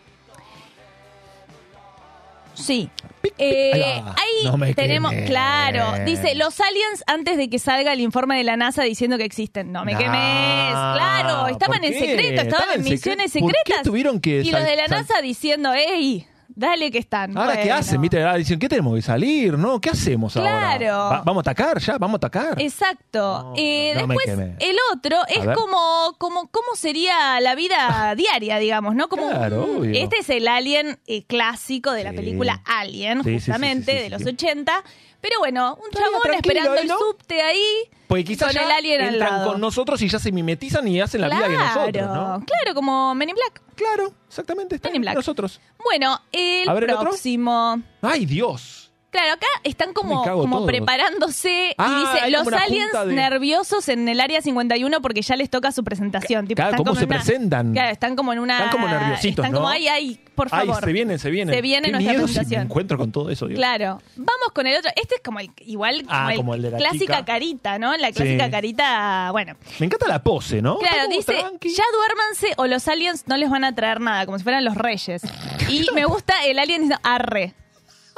[2.54, 2.88] Sí.
[3.22, 3.34] Pic, pic.
[3.40, 4.12] Eh, Ahí va.
[4.16, 8.44] ahí No me tenemos, claro, dice, los aliens antes de que salga el informe de
[8.44, 9.72] la NASA diciendo que existen.
[9.72, 10.12] No me quemes.
[10.12, 12.00] Claro, estaban ¿por en qué?
[12.00, 13.84] secreto, estaban en misiones secre- ¿Por qué secretas.
[13.84, 17.38] tuvieron que y los sal- de la sal- NASA diciendo, hey, dale que están.
[17.38, 18.00] Ahora, ¿qué hacen?
[18.02, 18.22] ¿Viste?
[18.24, 19.58] Ahora dicen, ¿qué tenemos que salir?
[19.58, 19.80] ¿No?
[19.82, 20.78] ¿Qué hacemos ahora?
[20.78, 20.98] Claro.
[20.98, 21.98] Va- ¿Vamos a atacar ya?
[21.98, 22.62] ¿Vamos a atacar?
[22.62, 23.44] Exacto.
[23.44, 24.28] No, Eh, no después,
[24.60, 25.56] el otro es ver.
[25.56, 29.08] como, como cómo sería la vida diaria, digamos, ¿no?
[29.10, 30.00] Como Claro, un- obvio.
[30.04, 34.22] este es el alien eh, clásico de la película Alien, Sí, justamente, sí, de los
[34.22, 34.30] sí.
[34.30, 34.84] 80.
[35.24, 37.00] Pero bueno, un chabón tranquilo, esperando el ¿no?
[37.00, 37.66] subte ahí
[38.08, 39.52] Porque quizás con ya el alien al entran lado.
[39.54, 42.46] con nosotros y ya se mimetizan y hacen la vida que nosotros, ¿no?
[42.46, 43.62] claro, como Men in Black.
[43.76, 44.76] Claro, exactamente.
[44.76, 45.16] Están Men in Black.
[45.16, 45.62] nosotros.
[45.82, 47.04] Bueno, el A ver, ¿el otro?
[47.12, 47.82] próximo.
[48.02, 48.83] ¡Ay, Dios!
[49.14, 50.68] Claro, acá están como, Me cago como todos.
[50.68, 55.02] preparándose Ah, y dice hay los una aliens junta de- nerviosos en el área 51
[55.02, 56.48] porque ya les toca su presentación.
[56.48, 57.72] Tipo, Claro, están ¿cómo como se en una- presentan?
[57.74, 58.56] Claro, están como en una.
[58.58, 59.72] Están como nerviositos, Están como, ¿no?
[59.72, 60.84] ay, ay, por ¡Ay, favor.
[60.84, 61.54] se vienen, se vienen!
[61.54, 62.66] Se viene Qué nuestra miedo si me presentación.
[62.66, 63.58] encuentro con todo eso, Dios.
[63.60, 64.02] Claro.
[64.16, 64.90] Vamos con el otro.
[64.96, 67.26] Este es como el igual Ah, como el de la clásica chica.
[67.26, 67.96] carita, ¿no?
[67.96, 68.52] La clásica Sí.
[68.52, 69.54] carita, bueno.
[69.80, 70.80] Me encanta la pose, ¿no?
[70.80, 71.70] Claro, como dice, tranqui.
[71.70, 74.76] ya duérmanse o los aliens no les van a traer nada, como si fueran los
[74.76, 75.22] reyes.
[75.70, 77.54] Y me gusta el alien diciendo arre.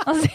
[0.05, 0.31] O sea,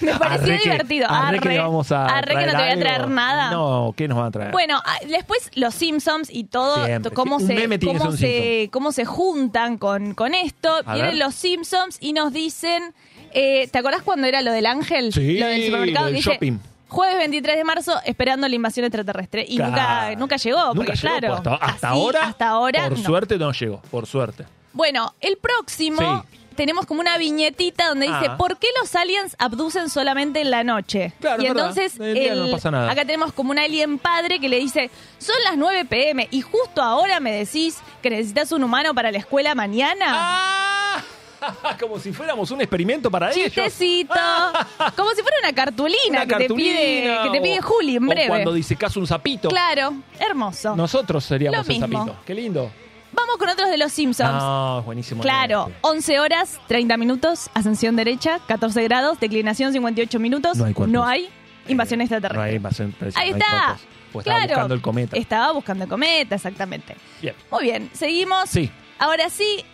[0.00, 1.06] me pareció Arre que- divertido.
[1.10, 3.50] Arre, que le vamos a Arre que no te voy a traer nada.
[3.50, 4.50] No, ¿qué nos van a traer?
[4.52, 7.12] Bueno, ah, después los Simpsons y todo, Siempre.
[7.12, 10.70] cómo, se, cómo, se, cómo se juntan con, con esto.
[10.86, 11.24] A Vienen ver.
[11.26, 12.94] los Simpsons y nos dicen,
[13.32, 15.12] eh, ¿te acordás cuando era lo del ángel?
[15.12, 16.58] Sí, lo del supermercado lo del shopping.
[16.86, 19.44] Jueves 23 de marzo esperando la invasión extraterrestre.
[19.48, 19.70] Y Claro.
[19.72, 21.42] nunca, nunca llegó, porque Nunca llegó, claro.
[21.42, 22.88] pues, hasta, hasta así, ahora, Hasta ahora.
[22.88, 23.04] por no.
[23.04, 24.44] suerte no llegó, por suerte.
[24.72, 26.38] Bueno, el próximo Sí.
[26.54, 28.36] Tenemos como una viñetita donde dice Ah.
[28.36, 31.12] ¿Por qué los aliens abducen solamente en la noche?
[31.20, 31.68] Claro, y es verdad.
[31.70, 32.90] entonces De día no pasa nada.
[32.90, 36.80] acá tenemos como un alien padre que le dice son las 9 pm y justo
[36.82, 40.06] ahora me decís que necesitas un humano para la escuela mañana.
[40.08, 41.02] ¡Ah!
[41.78, 43.46] Como si fuéramos un experimento para ellos.
[43.52, 44.14] Chistecito.
[44.96, 48.04] Como si fuera una cartulina, Una que, te pide, que te pide o- Juli en
[48.04, 48.28] o breve.
[48.28, 49.48] cuando dice caso un sapito.
[49.50, 50.74] Claro, hermoso.
[50.74, 51.98] Nosotros seríamos Lo el mismo.
[52.06, 52.16] sapito.
[52.24, 52.70] Qué lindo.
[53.14, 54.32] Vamos con otros de los Simpsons.
[54.32, 55.22] No, buenísimo.
[55.22, 55.78] Claro, este.
[55.82, 60.56] 11 horas, 30 minutos, ascensión derecha, 14 grados, declinación 58 minutos.
[60.56, 60.92] No hay cuerpos.
[60.92, 61.28] No hay
[61.68, 62.50] invasión No extraterrestre.
[62.50, 63.76] hay invasión, Ahí no está.
[64.12, 65.16] Pues estaba buscando el cometa.
[65.16, 66.96] Estaba buscando el cometa, exactamente.
[67.20, 67.34] Bien.
[67.50, 68.48] Muy bien, seguimos.
[68.50, 68.70] Sí.
[68.98, 69.64] Ahora sí,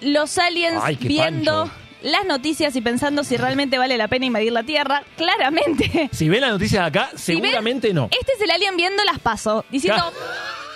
[0.00, 1.74] los aliens Ay, viendo pancho.
[2.02, 5.02] las noticias y pensando si realmente vale la pena invadir la Tierra.
[5.18, 6.08] Claramente.
[6.12, 8.08] Si ven las noticias acá, Si ven, seguramente no.
[8.18, 10.02] Este es el alien viendo las paso, diciendo,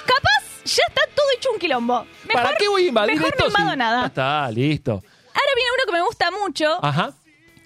[0.05, 2.07] capaz ya está todo hecho un quilombo.
[2.27, 3.45] Mejor, ¿Para qué voy a invadir mejor esto?
[3.45, 4.01] no invado si- nada.
[4.03, 4.93] Ya está, listo.
[4.93, 7.13] Ahora viene uno que me gusta mucho, Ajá.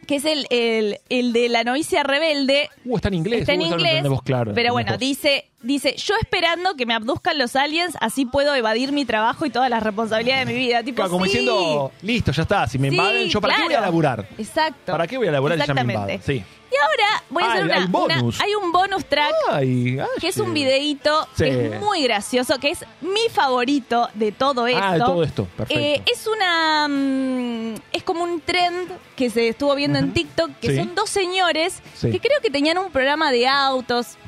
[0.06, 2.70] que es el, el, el de la novicia rebelde.
[2.84, 3.40] Uh, está en inglés.
[3.40, 4.98] Está en uh, inglés, claro, pero bueno, vos.
[4.98, 9.50] dice, dice, yo esperando que me abduzcan los aliens, así puedo evadir mi trabajo y
[9.50, 10.82] todas las responsabilidades de mi vida.
[10.82, 11.30] Tipo, Claro, como sí.
[11.30, 12.66] diciendo, listo, ya está.
[12.66, 13.86] Si me Sí, invaden, ¿yo para qué voy a claro.
[13.86, 14.28] laburar?
[14.38, 14.92] Exacto.
[14.92, 16.14] ¿Para qué voy a laburar si ya me Exactamente.
[16.14, 16.22] invaden?
[16.44, 16.44] Sí.
[16.70, 18.40] Y ahora voy a Ah, hacer hay una, bonus.
[18.42, 19.32] Hay un bonus track.
[19.50, 21.44] Ay, Que es un videíto Sí.
[21.44, 24.80] que es muy gracioso, que es mi favorito de todo esto.
[24.84, 25.82] Ah, de todo esto, perfecto.
[25.82, 26.86] Eh, es una.
[26.88, 30.76] mm, es como un trend que se estuvo viendo en TikTok, que Sí.
[30.76, 32.10] son dos señores Sí.
[32.10, 34.18] que creo que tenían un programa de autos.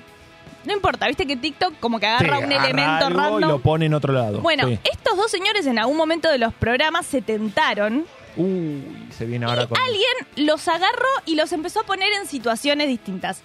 [0.64, 3.38] No importa, viste que TikTok como que agarra un agarra elemento algo random.
[3.42, 4.40] y lo pone en otro lado.
[4.40, 4.78] Bueno, Sí.
[4.92, 8.04] estos dos señores en algún momento de los programas se tentaron.
[8.36, 9.78] Uy, se viene ahora con.
[9.78, 13.42] Alguien los agarró y los empezó a poner en situaciones distintas.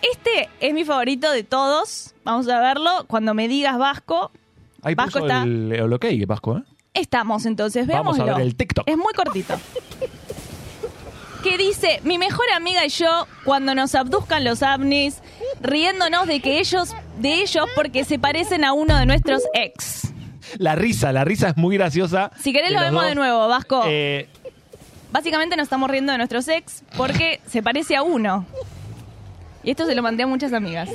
[0.00, 2.14] Este es mi favorito de todos.
[2.24, 3.04] Vamos a verlo.
[3.08, 4.30] Cuando me digas Vasco,
[4.82, 6.62] Ahí Vasco puso está- el, el ok, Vasco, ¿eh?
[6.94, 7.86] estamos entonces.
[7.86, 8.34] Vamos Veámoslo.
[8.34, 8.88] a ver el TikTok.
[8.88, 9.54] Es muy cortito.
[11.44, 15.20] que dice, mi mejor amiga y yo, cuando nos abduzcan los ovnis,
[15.60, 20.12] riéndonos de que ellos, de ellos porque se parecen a uno de nuestros ex.
[20.56, 22.30] La risa, la risa es muy graciosa.
[22.40, 23.10] Si querés lo vemos dos.
[23.10, 23.82] de nuevo, Vasco.
[23.86, 24.26] Eh,
[25.12, 28.46] Básicamente nos estamos riendo de nuestros ex porque se parece a uno.
[29.62, 30.88] Y esto se lo mandé a muchas amigas.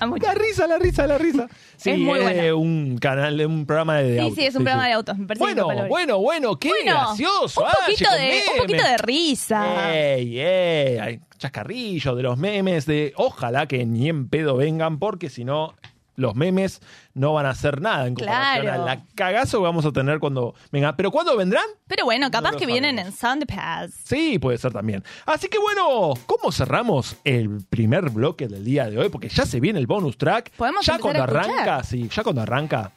[0.00, 1.48] La risa, la risa, la risa.
[1.76, 2.54] Sí, Es muy buena.
[2.54, 4.36] un canal, un programa de, de Sí, autos.
[4.36, 5.18] sí, es un programa de autos.
[5.18, 7.60] Me parece que Bueno, bueno, bueno, qué Bueno, gracioso.
[7.60, 9.92] Un Aye, poquito, de, un poquito de risa.
[9.94, 15.28] Ey, ey, hay chascarrillo de los memes de ojalá que ni en pedo vengan porque
[15.28, 15.74] si no
[16.16, 16.80] los memes
[17.14, 18.82] no van a hacer nada en comparación Claro.
[18.82, 20.96] a la cagazo que vamos a tener cuando vengan.
[20.96, 21.64] ¿Pero cuándo vendrán?
[21.86, 23.92] Pero bueno, capaz que vienen en Sound Pass.
[24.04, 25.04] Sí, puede ser también.
[25.26, 29.08] Así que bueno, ¿cómo cerramos el primer bloque del día de hoy?
[29.08, 30.50] Porque ya se viene el bonus track.
[30.56, 32.92] Podemos ya cuando a arranca, sí, ya cuando arranca.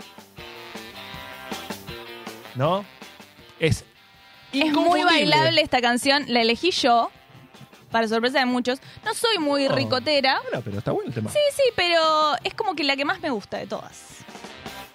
[2.55, 2.83] ¿No?
[3.59, 3.85] Es
[4.51, 6.25] Es muy bailable esta canción.
[6.27, 7.11] La elegí yo,
[7.91, 8.79] para sorpresa de muchos.
[9.03, 9.75] No soy muy Oh.
[9.75, 10.39] ricotera.
[10.43, 11.29] Bueno, pero está bueno el tema.
[11.31, 13.99] Sí, sí, pero es como que la que más me gusta de todas.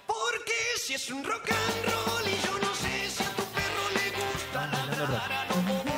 [0.07, 3.89] Porque si es un rock and roll y yo no sé si a tu perro
[3.93, 5.95] le gusta ladrar a lo bobo.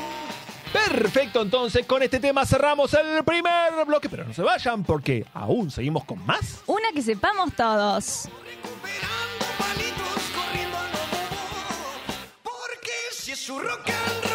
[0.74, 5.72] Perfecto, entonces con este tema cerramos el primer bloque, pero no se vayan porque aún
[5.72, 6.62] seguimos con más.
[6.66, 8.26] Una que sepamos todos.
[8.26, 12.44] Recuperando palitos corriendo a lo bobo.
[12.44, 14.27] Porque si es un rock and roll,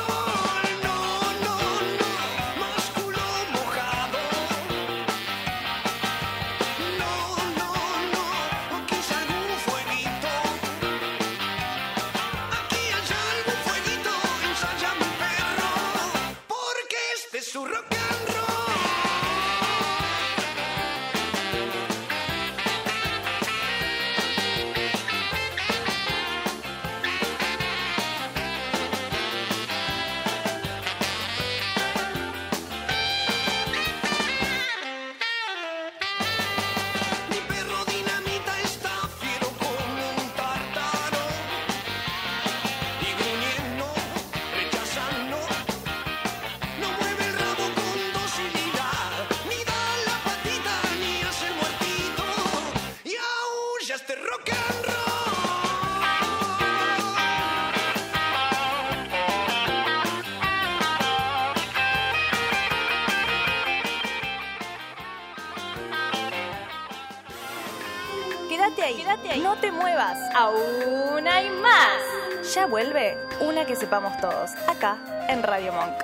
[70.53, 72.55] Aún hay más.
[72.55, 75.95] Ya vuelve una que sepamos todos, acá en Radio Monk.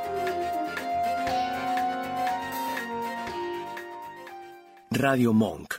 [4.90, 5.74] Radio Monk.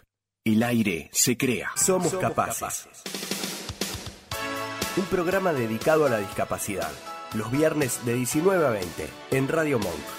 [0.45, 1.71] El aire se crea.
[1.75, 2.87] Somos capaces.
[4.97, 6.91] Un programa dedicado a la discapacidad.
[7.33, 10.18] Los viernes de 19 a 20 en Radio Monk.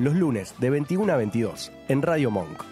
[0.00, 2.64] Los lunes de 21 a 22 en Radio Monk.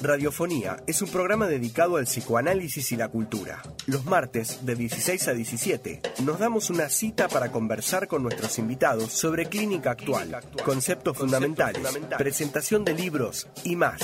[0.00, 3.60] Radiofonía es un programa dedicado al psicoanálisis y la cultura.
[3.86, 9.12] Los martes, de 16 a 17, nos damos una cita para conversar con nuestros invitados
[9.12, 14.00] sobre clínica actual, conceptos fundamentales, presentación de libros y más.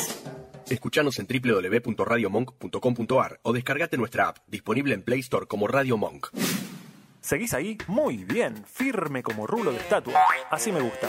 [0.69, 6.29] Escuchanos en www.radiomonk.com.ar o descargate nuestra app, disponible en Play Store como Radio Monk.
[7.23, 7.79] ¿Seguís ahí?
[7.87, 10.21] Muy bien, firme como rulo de estatua.
[10.51, 11.09] Así me gusta.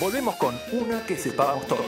[0.00, 1.86] Volvemos con una que sepamos todos.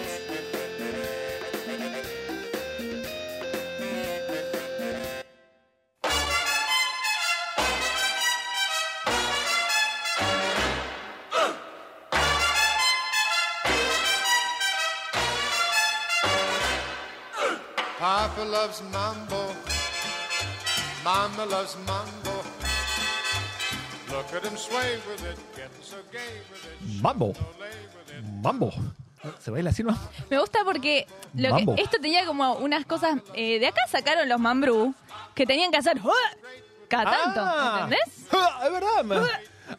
[17.99, 19.53] Papa loves mambo,
[21.03, 22.36] mama loves mambo.
[27.01, 27.33] Mambo.
[28.43, 28.73] Mambo.
[29.41, 29.97] ¿Se baila así, no?
[30.31, 31.75] Me gusta porque lo Mambo.
[31.75, 33.17] que, esto tenía como unas cosas.
[33.35, 34.95] eh, de acá sacaron los mambrú
[35.35, 35.99] que tenían que hacer.
[36.05, 36.37] ¡ah!
[36.89, 37.81] Cada tanto, Ah.
[37.83, 38.27] ¿entendés?
[38.33, 39.27] Ah, Es verdad.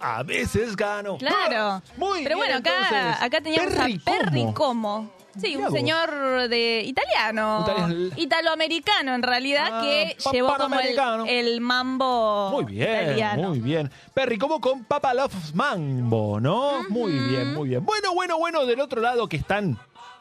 [0.01, 1.17] A veces gano.
[1.17, 1.55] Claro.
[1.57, 3.21] Ah, Muy Pero bien, bueno, acá, entonces.
[3.23, 4.53] acá teníamos a Perry Como.
[4.53, 5.11] Como.
[5.39, 10.69] Sí, un señor de italiano, Itali- italoamericano en realidad, Ah, que pa- llevó como el,
[10.71, 11.25] panamericano.
[11.27, 13.49] el mambo Muy bien, italiano.
[13.49, 13.91] muy bien.
[14.13, 16.83] Perry, como con Papa Loves Mambo, ¿no?
[16.89, 17.85] Muy bien, muy bien.
[17.85, 19.77] Bueno, bueno, bueno, del otro lado que están,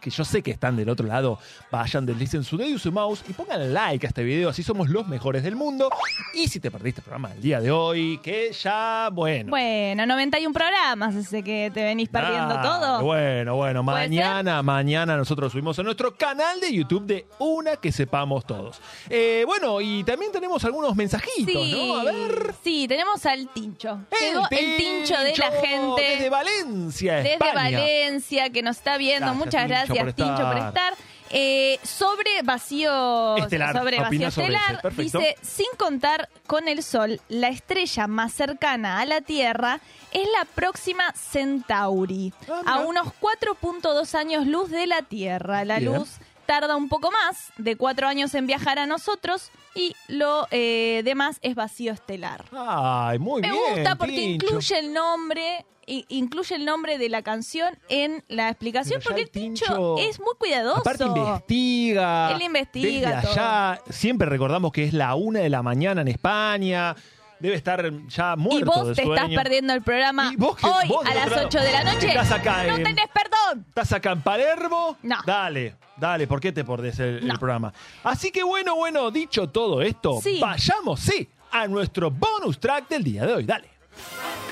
[0.07, 1.40] que yo sé que están del otro lado,
[1.73, 4.88] vayan, deslicen su dedo y su mouse y pongan like a este video, así somos
[4.88, 5.90] los mejores del mundo.
[6.33, 9.51] Y si te perdiste el programa del día de hoy, que ya, bueno.
[9.51, 13.03] Bueno, 91 programas, ese que te venís perdiendo todo.
[13.03, 17.90] Bueno, bueno, ¿Puede mañana, mañana nosotros subimos a nuestro canal de YouTube de Una que
[17.90, 18.81] sepamos todos.
[19.11, 21.97] Eh, bueno, y también tenemos algunos mensajitos, Sí, ¿no?
[21.97, 22.55] A ver.
[22.62, 23.99] sí, tenemos al tincho.
[24.21, 26.03] Llegó el tincho de la gente.
[26.03, 27.81] Desde Valencia, desde España.
[27.81, 29.27] Valencia, que nos está viendo.
[29.27, 30.94] Gracias, Muchas Tincho, gracias, por Tincho, por estar.
[31.30, 37.48] Eh, sobre vacío Estelar, sobre vacío sobre estelar, dice, sin contar con el Sol, la
[37.48, 39.80] estrella más cercana a la Tierra
[40.12, 45.64] es la próxima Centauri, Ah, a unos 4.2 años luz de la Tierra.
[45.64, 45.94] La Bien.
[45.96, 46.11] luz
[46.46, 51.38] tarda un poco más, de cuatro años en viajar a nosotros, y lo eh, demás
[51.42, 52.44] es vacío estelar.
[52.52, 53.62] Ay, muy Me bien.
[53.74, 54.46] gusta porque Tincho.
[54.46, 59.66] incluye el nombre incluye el nombre de la canción en la explicación porque el Tincho,
[59.66, 60.80] Tincho- es muy cuidadoso.
[60.80, 62.32] Aparte investiga.
[62.32, 66.96] Él investiga Desde allá, siempre recordamos que es la una de la mañana en España.
[67.38, 70.66] Debe estar ya muerto y vos de te estás perdiendo el programa Y vos que-
[70.66, 72.08] hoy vos a las otro lado, 8 de la noche.
[72.08, 73.64] estás acá no en- tenés perdón.
[73.68, 74.96] ¿Estás acá en Palermo?
[75.02, 75.16] No.
[75.26, 77.72] Dale, dale, ¿por qué te perdés el, programa?
[78.04, 80.38] Así que bueno, bueno, dicho todo esto, Sí.
[80.40, 83.44] vayamos, sí, a nuestro bonus track del día de hoy.
[83.44, 83.68] Dale.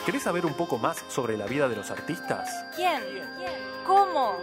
[0.04, 2.50] ¿Querés saber un poco más sobre la vida de los artistas?
[2.76, 3.00] ¿Quién?
[3.86, 4.36] ¿Cómo?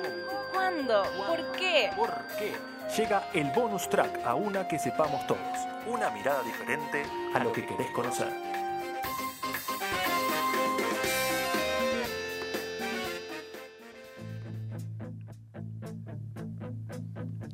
[0.51, 1.03] ¿Cuándo?
[1.27, 1.91] ¿Por qué?
[1.95, 2.53] ¿Por qué?
[2.97, 5.39] Llega el bonus track a una que sepamos todos.
[5.87, 8.27] Una mirada diferente a lo que querés conocer.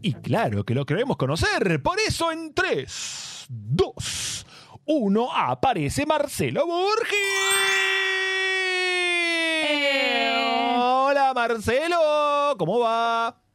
[0.01, 4.45] Y claro que lo queremos conocer, por eso en 3, 2,
[4.85, 7.13] 1 aparece Marcelo Borges.
[9.69, 10.33] Eh.
[10.79, 13.47] Hola Marcelo, ¿cómo va?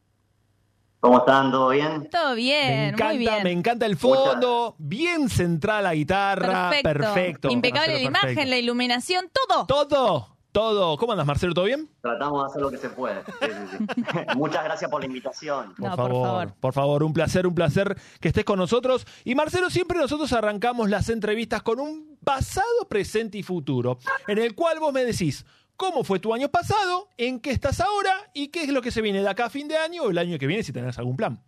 [1.03, 1.51] ¿Cómo están?
[1.51, 2.07] ¿Todo bien?
[2.09, 3.43] Todo me bien, encanta, muy bien.
[3.43, 7.49] me encanta el fondo, bien central la guitarra, perfecto.
[7.51, 9.65] Impecable Marcelo, la imagen, la iluminación, todo.
[9.65, 10.95] Todo, todo.
[10.97, 11.53] ¿Cómo andas Marcelo?
[11.53, 11.89] ¿Todo bien?
[12.01, 13.21] Tratamos de hacer lo que se puede.
[13.25, 13.85] Sí, sí, sí.
[14.37, 15.73] Muchas gracias por la invitación.
[15.75, 16.53] Por No, por favor, favor.
[16.61, 19.05] por favor, un placer, un placer que estés con nosotros.
[19.25, 23.97] Y Marcelo, siempre nosotros arrancamos las entrevistas con un pasado, presente y futuro,
[24.29, 25.45] en el cual vos me decís
[25.77, 29.01] cómo fue tu año pasado, en qué estás ahora y qué es lo que se
[29.01, 31.15] viene de acá a fin de año o el año que viene si tenés algún
[31.17, 31.41] plan.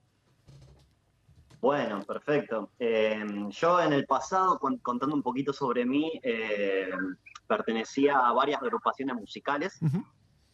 [1.62, 2.70] Bueno, perfecto.
[2.78, 6.90] Eh, yo en el pasado, con- contando un poquito sobre mí, eh,
[7.48, 9.80] pertenecía a varias agrupaciones musicales,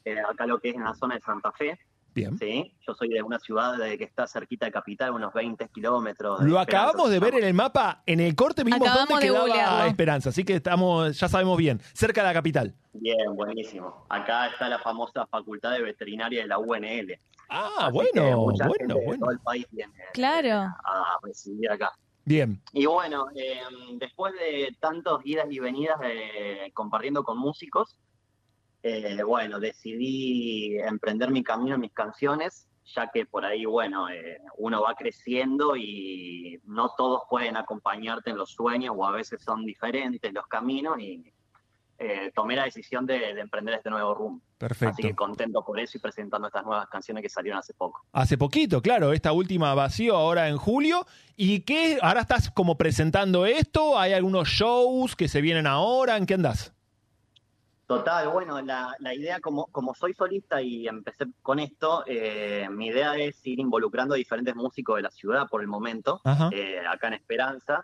[0.06, 1.78] eh, acá lo que es en la zona de Santa Fe.
[2.14, 2.38] Bien.
[2.38, 2.76] ¿sí?
[2.86, 6.40] Yo soy de una ciudad de- que está cerquita de Capital, unos 20 kilómetros.
[6.40, 9.26] de Lo Esperanza, acabamos de ver en el mapa, en el corte vimos Acabamos dónde
[9.26, 9.86] de quedaba googlearlo.
[9.86, 12.76] Esperanza, así que estamos, ya sabemos bien, cerca de la capital.
[12.94, 14.06] Bien, buenísimo.
[14.10, 17.18] Acá está la famosa Facultad de Veterinaria de la UNL.
[17.50, 19.20] Ah, Así bueno, mucha bueno, gente de bueno.
[19.26, 20.52] todo el país viene Claro.
[20.84, 21.92] a residir acá.
[22.24, 22.62] Bien.
[22.74, 23.60] Y bueno, eh,
[23.96, 27.98] después de tantos idas y venidas de- compartiendo con músicos,
[28.84, 34.40] eh, bueno, decidí emprender mi camino en mis canciones, ya que por ahí, bueno, eh,
[34.58, 39.66] uno va creciendo y no todos pueden acompañarte en los sueños o a veces son
[39.66, 41.24] diferentes los caminos y
[42.00, 44.42] eh, tomé la decisión de, de emprender este nuevo rumbo.
[44.58, 44.94] Perfecto.
[44.94, 48.04] Así que contento por eso y presentando estas nuevas canciones que salieron hace poco.
[48.12, 51.06] Hace poquito, claro, esta última vacío ahora en julio.
[51.36, 52.00] ¿Y qué?
[52.02, 54.00] ¿Ahora estás como presentando esto?
[54.00, 56.18] ¿Hay algunos shows que se vienen ahora?
[56.18, 56.74] ¿En qué andás?
[57.98, 62.88] Total, bueno, la, la idea, como, como soy solista y empecé con esto, eh, mi
[62.88, 66.22] idea es ir involucrando a diferentes músicos de la ciudad por el momento,
[66.54, 67.84] eh, acá en Esperanza.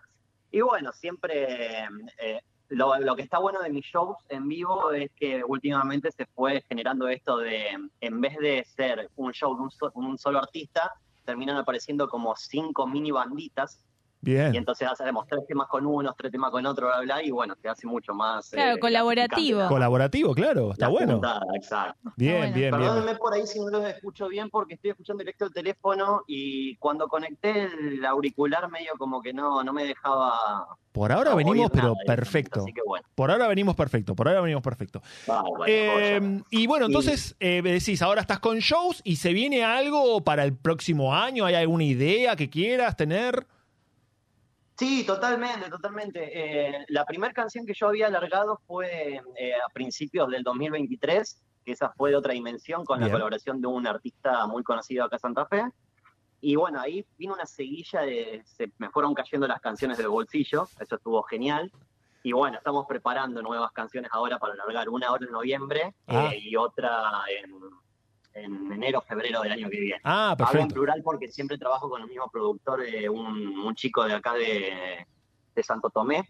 [0.52, 1.84] Y bueno, siempre
[2.20, 2.40] eh,
[2.70, 6.64] lo, lo que está bueno de mis shows en vivo es que últimamente se fue
[6.70, 7.68] generando esto de,
[8.00, 10.94] en vez de ser un show de un, so- un solo artista,
[11.26, 13.84] terminan apareciendo como cinco mini banditas
[14.20, 14.54] Bien.
[14.54, 17.56] Y entonces hacemos tres temas con unos, tres temas con otro, bla, bla, y bueno,
[17.62, 18.50] se hace mucho más.
[18.50, 19.28] Claro, eh, colaborativo.
[19.60, 21.22] gratificante Colaborativo, claro, está la bueno.
[21.54, 22.12] exacto.
[22.16, 22.56] Bien, bueno.
[22.56, 22.72] bien, bien.
[22.72, 26.76] Perdónenme por ahí si no los escucho bien porque estoy escuchando directo el teléfono y
[26.78, 31.90] cuando conecté el auricular medio como que no, no me dejaba Por ahora venimos, pero
[31.90, 32.62] nada, perfecto.
[32.62, 35.02] Así que bueno, Por ahora venimos perfecto, por ahora venimos perfecto.
[35.28, 39.32] bárbaro, Eh, y bueno, Y- entonces eh, me decís, ahora estás con shows y se
[39.34, 41.46] viene algo para el próximo año.
[41.46, 43.46] ¿Hay alguna idea que quieras tener?
[44.78, 46.30] Sí, totalmente, totalmente.
[46.34, 51.72] Eh, la primera canción que yo había alargado fue eh, a principios del 2023, que
[51.72, 53.08] esa fue de otra dimensión, con Bien.
[53.10, 55.64] la colaboración de un artista muy conocido acá en Santa Fe.
[56.42, 58.44] Y bueno, ahí vino una seguilla de.
[58.46, 61.72] Se me fueron cayendo las canciones del bolsillo, eso estuvo genial.
[62.22, 66.30] Y bueno, estamos preparando nuevas canciones ahora para alargar, una ahora en noviembre Ah.
[66.32, 67.52] eh, y otra en,
[68.44, 70.02] en enero, febrero del año que viene.
[70.04, 70.74] Ah, Hablo en perfecto.
[70.76, 75.06] plural porque siempre trabajo con el mismo productor, eh, un, un chico de acá de,
[75.56, 76.28] de Santo Tomé,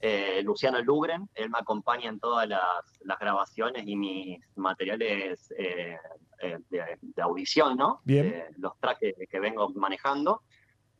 [0.00, 1.28] eh, Luciano Lugren.
[1.34, 2.62] Él me acompaña en todas las,
[3.00, 5.96] las grabaciones y mis materiales eh,
[6.42, 8.00] eh, de, de audición, ¿no?
[8.04, 8.44] Bien.
[8.58, 10.42] Los tracks que, que vengo manejando.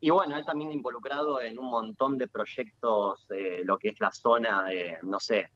[0.01, 3.27] Y bueno, él también involucrado en un montón de proyectos,
[3.65, 5.49] lo que es la zona de, no sé,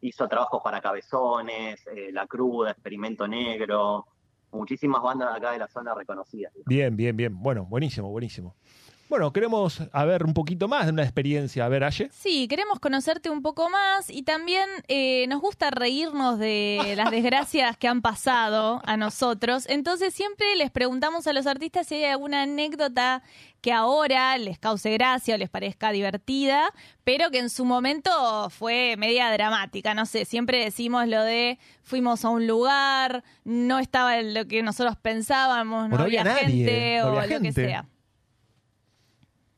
[0.00, 4.06] hizo trabajos para Cabezones, eh, La Cruda, Experimento Negro,
[4.52, 6.52] muchísimas bandas acá de la zona reconocidas.
[6.66, 7.40] Bien, bien, bien.
[7.40, 8.54] Bueno, buenísimo, buenísimo.
[9.08, 11.64] Bueno, queremos a ver un poquito más de una experiencia.
[11.64, 12.10] A ver, Aye.
[12.12, 17.78] Sí, queremos conocerte un poco más y también eh, nos gusta reírnos de las desgracias
[17.78, 19.64] que han pasado a nosotros.
[19.68, 23.22] Entonces siempre les preguntamos a los artistas si hay alguna anécdota
[23.62, 26.70] que ahora les cause gracia o les parezca divertida,
[27.02, 29.94] pero que en su momento fue media dramática.
[29.94, 34.96] No sé, siempre decimos lo de fuimos a un lugar, no estaba lo que nosotros
[35.00, 37.66] pensábamos, no, no había había, nadie, gente no o había lo que gente.
[37.66, 37.86] sea.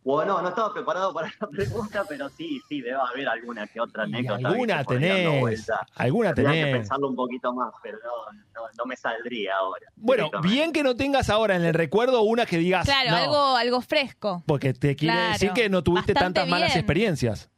[0.03, 4.05] Bueno, no estaba preparado para la pregunta, pero sí, sí, debe haber alguna que otra
[4.05, 4.49] anécdota.
[4.49, 5.71] alguna tenés.
[5.95, 6.77] Alguna Tendría que tenés.
[6.79, 9.87] pensarlo un poquito más, pero no, no, no me saldría ahora.
[9.97, 12.87] Bueno, bien que no tengas ahora en el recuerdo una que digas.
[12.87, 14.43] Claro, no, algo, algo fresco.
[14.47, 16.79] Porque te quiere Claro, decir que no tuviste bastante tantas malas bien.
[16.79, 17.51] experiencias.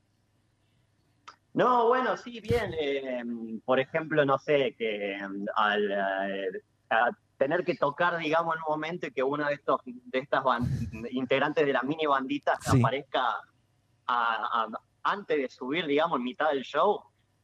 [1.54, 2.74] No, bueno, sí, bien.
[2.80, 3.22] eh,
[3.64, 7.10] por ejemplo, no sé, que mm, al eh, a
[7.42, 10.44] tener que tocar, digamos, en un momento y que uno de estos de estas
[11.10, 12.78] integrantes de la mini bandita Sí.
[12.78, 13.20] aparezca
[14.06, 14.68] a- a-
[15.02, 17.02] antes de subir, digamos, en mitad del show,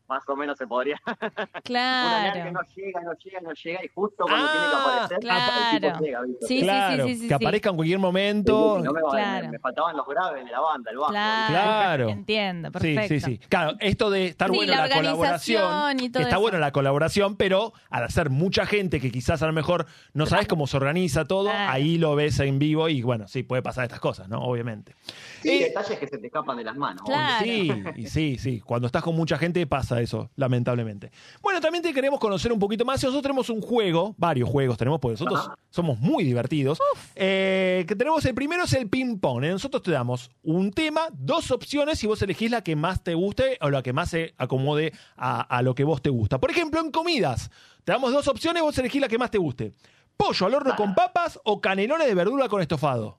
[0.09, 1.01] más o menos se podría.
[1.07, 2.53] Una nena que Claro.
[2.53, 5.53] no llega, no llega, no llega y justo cuando Ah, tiene que aparecer, claro.
[5.73, 6.47] el tipo llega, ¿viste?
[6.47, 7.35] Sí, sí, claro, sí, sí, sí, que sí.
[7.35, 8.81] aparezca en cualquier Sí, momento.
[8.83, 9.47] no me, Claro.
[9.47, 11.11] me, me faltaban los graves de la banda, el bajo.
[11.11, 12.09] Claro, Claro.
[12.09, 13.09] entiendo, Sí, perfecto.
[13.09, 13.39] sí, sí.
[13.49, 16.01] Claro, esto de estar Sí, bueno la la, colaboración.
[16.01, 16.41] y todo Está eso.
[16.41, 20.47] bueno la colaboración, pero al hacer mucha gente que quizás a lo mejor no sabes
[20.49, 21.73] cómo se organiza todo, Claro.
[21.73, 24.41] ahí lo ves en vivo y bueno, sí, puede pasar estas cosas, ¿no?
[24.43, 24.95] Obviamente.
[25.43, 27.03] Sí, Eh, detalles que se te escapan de las manos.
[27.05, 27.45] Claro.
[27.45, 28.61] Sí, y sí, sí.
[28.61, 31.11] Cuando estás con mucha gente pasa eso, lamentablemente.
[31.43, 33.03] Bueno, también te queremos conocer un poquito más.
[33.03, 35.59] Nosotros tenemos un juego, varios juegos tenemos, porque nosotros Ajá.
[35.71, 36.79] somos muy divertidos.
[37.15, 39.45] Eh, que tenemos el primero es el ping-pong.
[39.45, 43.15] Eh, Nosotros te damos un tema, dos opciones y vos elegís la que más te
[43.15, 46.39] guste o la que más se acomode a, a lo que vos te gusta.
[46.39, 47.51] Por ejemplo, en comidas,
[47.85, 49.73] te damos dos opciones, vos elegís la que más te guste.
[50.17, 53.19] Pollo al horno con papas o canelones de verdura con estofado.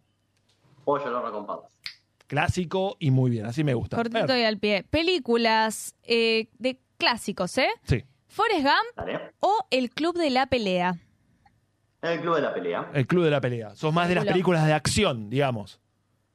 [0.84, 1.72] Pollo al horno con papas.
[2.30, 3.98] Clásico y muy bien, así me gusta.
[3.98, 4.40] Cortito Ver.
[4.40, 4.86] y al pie.
[4.90, 7.70] Películas eh, de clásicos, ¿eh?
[7.84, 9.20] Sí, Forrest Gump ¿Dale?
[9.40, 10.96] o El Club de la Pelea.
[12.04, 12.90] El club de la pelea.
[12.94, 13.76] el club de la pelea.
[13.76, 14.34] Sos más de las Película.
[14.62, 15.82] películas de acción, digamos.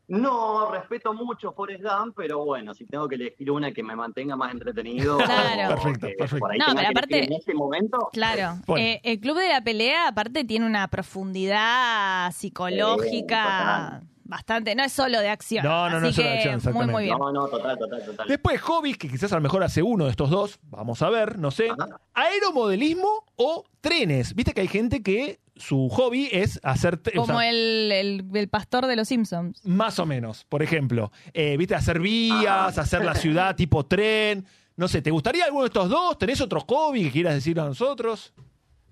[0.09, 4.37] No, respeto mucho Forrest Gump, pero bueno, si tengo que elegir una que me mantenga
[4.37, 5.17] más entretenido.
[5.25, 5.75] Claro.
[5.77, 6.39] Perfecto, perfecto.
[6.41, 8.11] Por ahí No, pero aparte- En este momento.
[8.13, 8.59] Claro.
[8.67, 8.85] Bueno.
[8.85, 14.03] Eh, el Club de la Pelea, aparte, tiene una profundidad psicológica.
[14.25, 14.75] Bastante.
[14.75, 15.65] No es solo de acción.
[15.65, 16.93] No, no, no es solo de que acción, exactamente.
[16.93, 17.19] Muy, muy bien.
[17.19, 18.29] No, no, total, total, total.
[18.29, 21.39] Después, hobbies, que quizás a lo mejor hace uno de estos dos, vamos a ver,
[21.39, 21.69] no sé.
[21.71, 22.01] Ajá.
[22.15, 24.35] Aeromodelismo o trenes.
[24.35, 27.01] Viste que hay gente que su hobby es hacer...
[27.17, 29.65] o Como sea, el, el- el pastor de los Simpsons.
[29.65, 31.13] Más o menos, por ejemplo.
[31.33, 34.45] Eh, Viste, hacer vías, hacer la ciudad tipo tren.
[34.77, 36.19] No sé, ¿te gustaría alguno de estos dos?
[36.19, 38.33] ¿Tenés otro hobby que quieras decir a nosotros?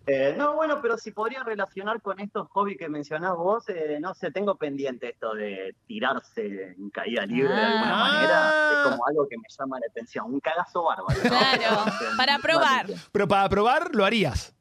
[0.07, 4.15] Eh, no, bueno, pero si podría relacionar con estos hobbies que mencionás vos, eh, no
[4.15, 8.13] sé, tengo pendiente esto de tirarse en caída libre de alguna Ah.
[8.13, 8.51] manera.
[8.73, 10.27] Es como algo que me llama la atención.
[10.27, 11.21] Un cagazo bárbaro.
[11.23, 11.29] ¿no?
[11.29, 11.85] Claro,
[12.17, 12.87] para probar.
[13.13, 14.55] Pero para probar, lo harías.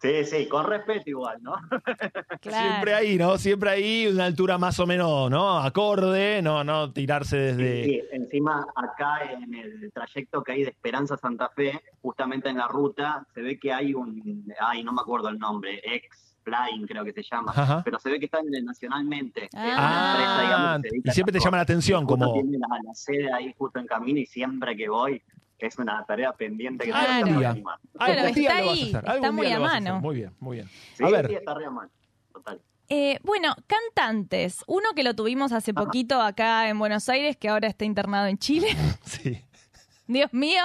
[0.00, 1.54] Sí, sí, con respeto igual, ¿no?
[2.40, 2.68] Claro.
[2.68, 3.36] Siempre ahí, ¿no?
[3.36, 5.58] Siempre ahí, una altura más o menos, ¿no?
[5.58, 7.84] Acorde, no, no tirarse desde.
[7.84, 12.58] Sí, encima acá en el trayecto que hay de Esperanza a Santa Fe, justamente en
[12.58, 16.86] la ruta, se ve que hay un, ay, no me acuerdo el nombre, ex Flying
[16.86, 17.82] creo que se llama, Ajá.
[17.84, 19.44] pero se ve que están nacionalmente.
[19.46, 19.66] Es Ah.
[19.76, 22.32] una empresa, digamos, y siempre te llama la atención, como.
[22.34, 25.20] tiene la, la sede ahí justo en camino y siempre que voy
[25.58, 27.24] es una tarea pendiente que Claro.
[27.26, 27.78] tengo que animar.
[27.92, 30.00] Día está ahí, hacer, está muy a mano.
[30.00, 30.68] Muy bien, muy bien.
[30.94, 31.90] Sí, A sí, ver, está re a mano.
[32.32, 32.60] Total.
[32.88, 34.64] Eh, bueno, cantantes.
[34.66, 38.38] Uno que lo tuvimos hace poquito acá en Buenos Aires, que ahora está internado en
[38.38, 38.68] Chile.
[39.04, 39.42] sí.
[40.06, 40.62] Dios mío.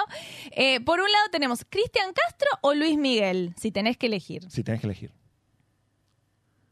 [0.51, 4.49] Eh, por un lado tenemos Cristian Castro o Luis Miguel, si tenés que elegir.
[4.49, 5.11] Si tenés que elegir.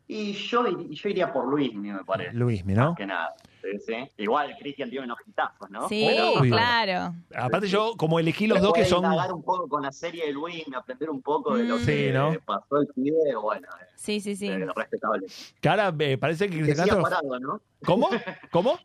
[0.07, 2.33] Y yo, yo iría por Luis, me parece.
[2.33, 2.89] Luis, ¿no?
[2.89, 3.33] Más que nada.
[3.61, 3.93] Sí, sí.
[4.17, 5.87] Igual Cristian tiene unos hitazos, ¿no?
[5.87, 6.07] Sí,
[6.49, 7.13] claro.
[7.35, 9.03] Aparte, yo, como elegí los dos que son.
[9.03, 11.85] indagar un poco con la serie de Luis, aprender un poco de lo Mm.
[11.85, 12.33] que Sí, ¿no?
[12.45, 14.47] pasó el pibe, bueno, Sí, sí, sí.
[14.47, 15.27] eh, respetable.
[15.61, 17.03] Que ahora me parece que Cristian Castro.
[17.03, 17.61] parado, ¿no?
[17.85, 18.09] ¿Cómo?
[18.51, 18.79] ¿Cómo?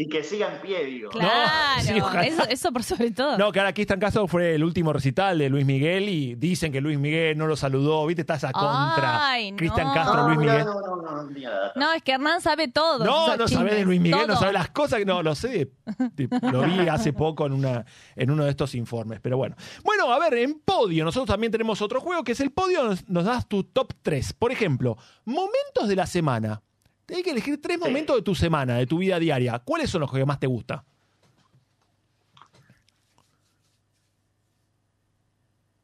[0.00, 1.10] Y que siga en pie, digo.
[1.10, 1.50] Claro,
[1.82, 2.22] sí, ojalá.
[2.24, 3.36] eso, eso por sobre todo.
[3.36, 6.80] No, que ahora Cristian Castro fue el último recital de Luis Miguel y dicen que
[6.80, 8.06] Luis Miguel no lo saludó.
[8.06, 8.22] ¿Viste?
[8.22, 9.28] Está esa contra.
[9.30, 9.94] Ay, Cristian no.
[9.94, 10.64] Castro, No, Luis Miguel.
[10.66, 11.28] no, no, no, no.
[11.74, 13.04] No, es que Hernán sabe todo.
[13.04, 14.36] No, no sabés de Luis Miguel, no todo.
[14.36, 15.72] sabés las cosas que no lo sé.
[16.52, 17.84] Lo vi hace poco en una
[18.14, 19.56] en uno de estos informes, pero bueno.
[19.82, 23.08] Bueno, a ver, en podio, nosotros también tenemos otro juego que es el podio, nos,
[23.08, 24.32] nos das tu top 3.
[24.34, 26.62] Por ejemplo, momentos de la semana.
[27.08, 29.58] Tienes que elegir tres momentos de tu semana, de tu vida diaria.
[29.60, 30.84] ¿Cuáles son los que más te gusta?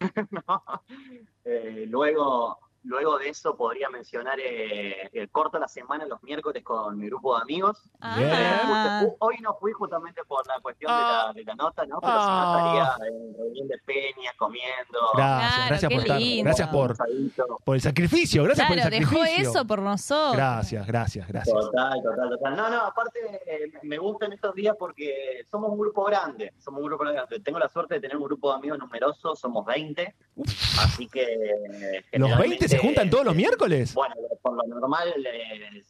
[1.47, 6.63] Eh, luego, luego de eso podría mencionar eh, el corto de la semana los miércoles
[6.63, 7.83] con mi grupo de amigos.
[8.01, 11.25] Ah, Justo- Hoy no fui justamente por la cuestión de, Ah.
[11.29, 11.99] la, de la nota, ¿no?
[12.01, 12.97] Pero Ah.
[12.97, 14.99] si no estaría en reunión de peñas, comiendo.
[15.15, 16.21] Gracias, Claro, gracias por estar.
[16.45, 16.69] Gracias
[17.65, 19.51] por, el sacrificio, gracias claro, por el dejó sacrificio.
[19.51, 20.37] eso por nosotros.
[20.37, 21.57] Gracias, gracias, gracias.
[21.57, 22.57] Total, total, total.
[22.57, 26.87] No, no, aparte eh, me gustan estos días porque somos un grupo grande, somos un
[26.87, 27.41] grupo grande.
[27.41, 30.15] Tengo la suerte de tener un grupo de amigos numerosos, somos 20,
[30.81, 31.23] así que...
[31.23, 33.95] eh, ¿Los 20 se juntan todos los eh, miércoles?
[33.95, 35.83] Bueno, por lo normal eh,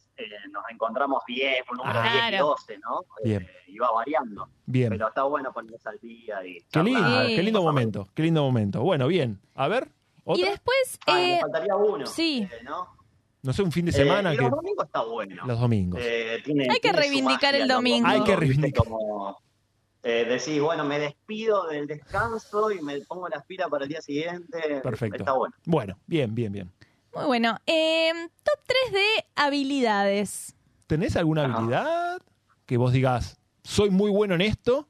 [0.51, 2.03] nos encontramos 10, un número Ah.
[2.03, 2.45] 10 y Claro.
[2.47, 3.01] 12, ¿no?
[3.23, 3.41] Bien.
[3.43, 4.89] Eh, iba variando, Bien.
[4.89, 6.57] pero está bueno ponerse al día y...
[6.71, 7.25] Qué lindo.
[7.27, 7.35] Sí.
[7.35, 8.81] qué lindo momento, qué lindo momento.
[8.81, 9.39] Bueno, bien.
[9.55, 10.49] A ver, Y otra.
[10.51, 12.05] después, Ah, eh, me faltaría uno.
[12.05, 12.47] sí.
[12.51, 12.95] eh, ¿no?
[13.43, 15.43] No sé, un fin de semana Eh, y que los domingos está bueno.
[15.45, 15.99] los domingos.
[16.03, 18.07] Eh, tiene- Hay que reivindicar magia el domingo.
[18.07, 18.83] Hay que reivindicar.
[18.83, 19.37] Como,
[20.07, 24.01] eh, decís, bueno, me despido del descanso y me pongo la aspira para el día
[24.01, 24.79] siguiente.
[24.83, 25.17] Perfecto.
[25.17, 25.55] Está bueno.
[25.65, 26.71] Bueno, bien, bien, bien.
[27.11, 27.57] muy bueno.
[27.65, 28.11] Eh,
[28.43, 30.55] top 3 de habilidades.
[30.85, 31.55] ¿Tenés alguna Ajá.
[31.57, 32.21] habilidad
[32.67, 34.87] que vos digas, soy muy bueno en esto?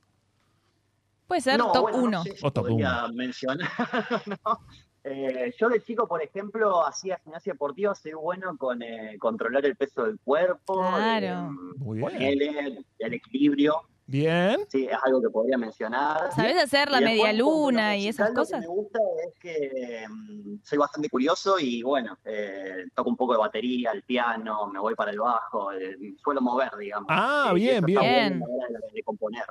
[1.27, 2.23] Puede ser No, top bueno, no 1.
[2.23, 2.67] sé si O top
[3.13, 3.67] mencionar.
[4.45, 4.59] ¿no?
[5.05, 9.77] Eh, yo de chico, por ejemplo, hacía gimnasia deportiva, soy bueno con eh, controlar el
[9.77, 11.25] peso del cuerpo, Claro.
[11.25, 12.09] eh, Muy bien.
[12.11, 13.79] ponele el equilibrio.
[14.07, 14.57] Bien.
[14.69, 16.31] Sí, es algo que podría mencionar.
[16.35, 18.61] ¿Sabés hacer la Y media luna y esas musical, lo cosas?
[18.61, 23.33] que me gusta es que mm, soy bastante curioso y bueno, eh, toco un poco
[23.33, 27.07] de batería, el piano, me voy para el bajo, eh, suelo mover, digamos.
[27.09, 27.99] Ah, Eh, bien, bien.
[28.01, 28.39] Bien.
[28.39, 29.43] de, de componer.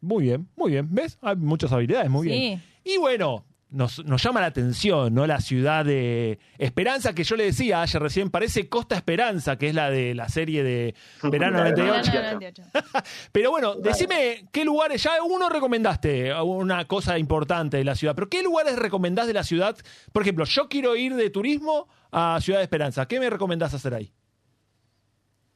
[0.00, 0.86] Muy bien, muy bien.
[0.90, 1.18] ¿Ves?
[1.20, 2.60] Hay muchas habilidades, muy bien.
[2.84, 2.92] Sí.
[2.94, 5.26] Y bueno, nos, nos llama la atención, ¿no?
[5.26, 9.74] La ciudad de Esperanza, que yo le decía ayer recién, parece Costa Esperanza, que es
[9.74, 12.12] la de la serie de Verano La de 98.
[12.12, 12.62] Verano 98.
[13.32, 18.28] Pero bueno, decime qué lugares, ya uno recomendaste una cosa importante de la ciudad, pero
[18.28, 19.76] ¿qué lugares recomendás de la ciudad?
[20.12, 23.06] Por ejemplo, yo quiero ir de turismo a Ciudad de Esperanza.
[23.06, 24.12] ¿Qué me recomendás hacer ahí?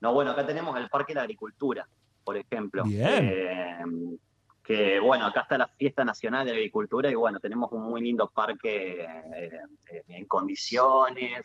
[0.01, 1.89] No, bueno, acá tenemos el Parque de la Agricultura,
[2.23, 2.85] por ejemplo.
[2.85, 3.31] Bien.
[3.33, 3.79] Eh,
[4.65, 8.29] que bueno, acá está la Fiesta Nacional de Agricultura y bueno, tenemos un muy lindo
[8.31, 9.61] parque eh,
[9.91, 11.45] eh, en condiciones,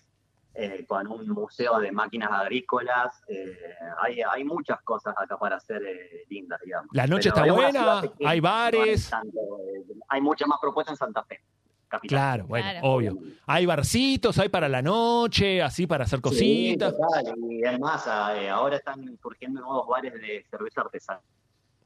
[0.55, 3.21] eh, con un museo de máquinas agrícolas.
[3.27, 3.55] eh,
[4.01, 6.89] hay, hay muchas cosas acá para hacer eh, lindas, digamos.
[6.93, 9.09] La noche Pero está buena, pequeña, hay no bares.
[9.09, 11.41] tanto, eh, hay muchas más propuestas en Santa Fe,
[11.89, 12.09] capital.
[12.17, 12.87] Claro, bueno, Claro.
[12.87, 13.17] obvio.
[13.45, 16.93] Hay barcitos, hay para la noche, así para hacer cositas.
[16.93, 21.21] Sí, total, y es más, eh, ahora están surgiendo nuevos bares de cerveza artesanal.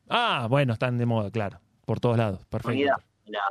[0.09, 1.59] Ah, bueno, están de moda, claro.
[1.85, 2.45] Por todos lados.
[2.47, 2.93] Perfecto.
[2.93, 2.97] a
[3.27, 3.41] la,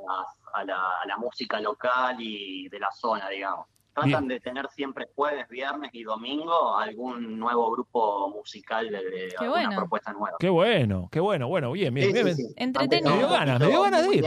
[0.54, 3.66] a, la, a la música local y de la zona, digamos.
[3.94, 9.76] Tratan de tener siempre jueves, viernes y domingo algún nuevo grupo musical de, alguna bueno.
[9.80, 10.36] propuesta nueva.
[10.40, 11.46] Qué bueno, qué bueno.
[11.48, 12.34] Bueno, bien, bien, Sí, bien.
[12.36, 12.54] sí, sí.
[12.56, 13.10] Entretenido.
[13.10, 14.24] Me dio ganas, me dio ganas de ir.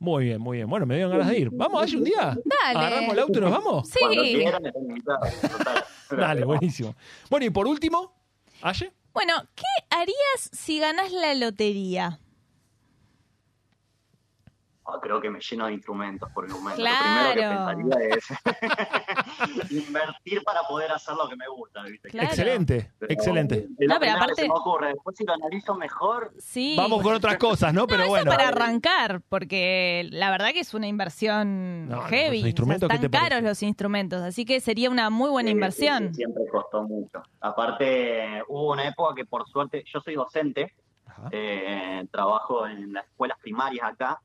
[0.00, 0.68] Muy bien, muy bien.
[0.68, 1.50] Bueno, me dieron ganas de ir.
[1.52, 2.36] ¿Vamos, Aye, un día?
[2.44, 2.78] Dale.
[2.86, 3.90] ¿Agarramos el auto y nos vamos?
[3.96, 4.34] Cuando Sí.
[4.34, 4.62] quieran.
[6.10, 6.96] Dale, buenísimo.
[7.30, 8.12] Bueno, y por último,
[8.62, 8.92] Aye.
[9.14, 12.18] Bueno, ¿qué harías si ganas la lotería?
[14.84, 16.76] Oh, creo que me lleno de instrumentos por el momento.
[16.76, 17.28] Claro.
[17.28, 22.08] Lo primero que pensaría es invertir para poder hacer lo que me gusta, ¿viste?
[22.10, 22.28] Claro.
[22.28, 23.66] Excelente, Pero excelente.
[23.80, 24.88] No, pero aparte- se me ocurre.
[24.88, 26.74] Después si lo analizo mejor, Sí.
[26.76, 27.82] Vamos con otras cosas, ¿no?
[27.84, 28.30] No, Pero eso bueno.
[28.30, 32.38] para arrancar, porque la verdad que es una inversión No, heavy.
[32.38, 33.48] los instrumentos, O sea, ¿qué te están caros parece?
[33.48, 35.98] los instrumentos, así que sería una muy buena Sí, inversión.
[36.04, 37.22] sí, sí, siempre costó mucho.
[37.40, 40.72] Aparte, hubo una época que por suerte, yo soy docente,
[41.30, 44.20] eh, trabajo en las escuelas primarias acá,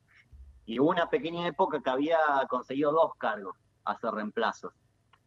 [0.69, 4.71] y hubo una pequeña época que había conseguido dos cargos, hacer reemplazos.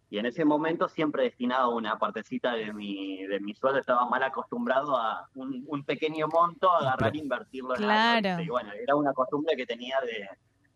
[0.09, 4.22] Y en ese momento siempre destinado una partecita de mi, de mi sueldo, estaba mal
[4.22, 8.40] acostumbrado a un, un pequeño monto, agarrar e invertirlo en Claro.
[8.40, 10.28] Y bueno, era una costumbre que tenía de,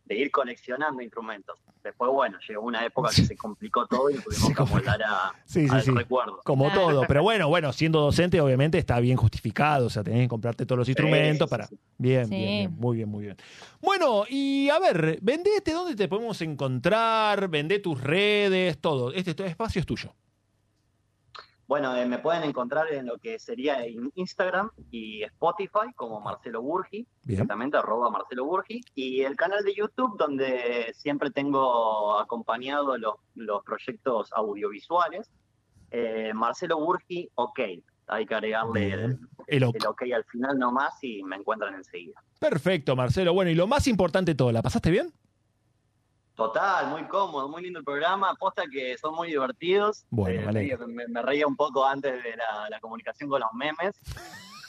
[0.07, 1.59] de ir coleccionando instrumentos.
[1.83, 5.69] Después, bueno, llegó una época que se complicó todo y tuvimos que amoldar a, Sí,
[5.69, 5.91] sí, sí.
[5.93, 6.41] recuerdo.
[6.45, 6.81] Como Claro.
[6.81, 10.65] todo, pero bueno, bueno, siendo docente obviamente está bien justificado, o sea, tenés que comprarte
[10.67, 11.67] todos los instrumentos sí, para...
[11.67, 11.79] sí.
[11.99, 12.31] Bien, Sí.
[12.35, 13.37] bien, bien, muy bien, muy bien.
[13.81, 17.49] Bueno, y a ver, vendete, ¿dónde te podemos encontrar?
[17.49, 19.13] Vendé tus redes, todo.
[19.13, 20.13] Este, este espacio es tuyo.
[21.67, 26.63] Bueno, eh, me pueden encontrar en lo que sería en Instagram y Spotify como Marcelo
[26.63, 33.17] Burgi, exactamente, arroba Marcelo Burgi, y el canal de YouTube donde siempre tengo acompañado los,
[33.35, 35.29] los proyectos audiovisuales,
[35.91, 37.61] eh, Marcelo Burgi, ok,
[38.09, 39.29] hay que agregarle el, Bien.
[39.49, 39.77] El OK.
[39.77, 42.23] el ok al final nomás y me encuentran enseguida.
[42.39, 43.33] Perfecto, Marcelo.
[43.33, 45.13] Bueno, y lo más importante de todo, ¿la pasaste bien?
[46.37, 50.05] Total, muy cómodo, muy lindo el programa, aposta que son muy divertidos.
[50.11, 50.77] Bueno, Eh,
[51.09, 53.99] me reía un poco antes de la, la comunicación con los memes,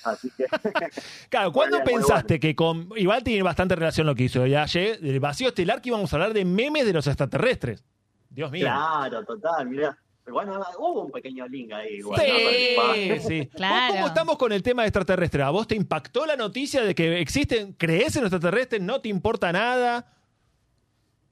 [0.06, 0.46] así que...
[1.30, 2.90] Claro, ¿cuándo pensaste que con...
[2.96, 6.16] Igual tiene bastante relación lo que hizo ya ayer, del vacío estelar, que íbamos a
[6.16, 7.84] hablar de memes de los extraterrestres?
[8.30, 8.66] Dios mío.
[8.66, 9.98] Claro, total, mira.
[10.26, 11.96] Bueno, hubo un pequeño link ahí.
[11.96, 13.40] Igual, Sí, sí.
[13.46, 13.94] ¿Vos Claro.
[13.94, 15.44] ¿Cómo estamos con el tema extraterrestre?
[15.44, 19.10] ¿A vos te impactó la noticia de que existen, crees en los extraterrestres, no te
[19.10, 20.14] importa nada?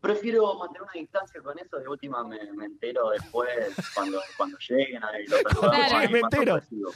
[0.05, 3.49] Prefiero mantener una distancia con eso, de última me, me entero después,
[3.95, 5.97] cuando, cuando lleguen ahí los Claro.
[5.97, 6.55] ahí Me entero.
[6.57, 6.91] recibo.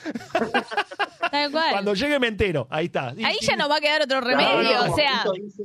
[1.32, 1.72] Tal cual.
[1.72, 3.10] Cuando llegue me entero, ahí está.
[3.10, 5.24] Ahí ya no va a quedar otro Claro, remedio, o sea.
[5.34, 5.64] Dice,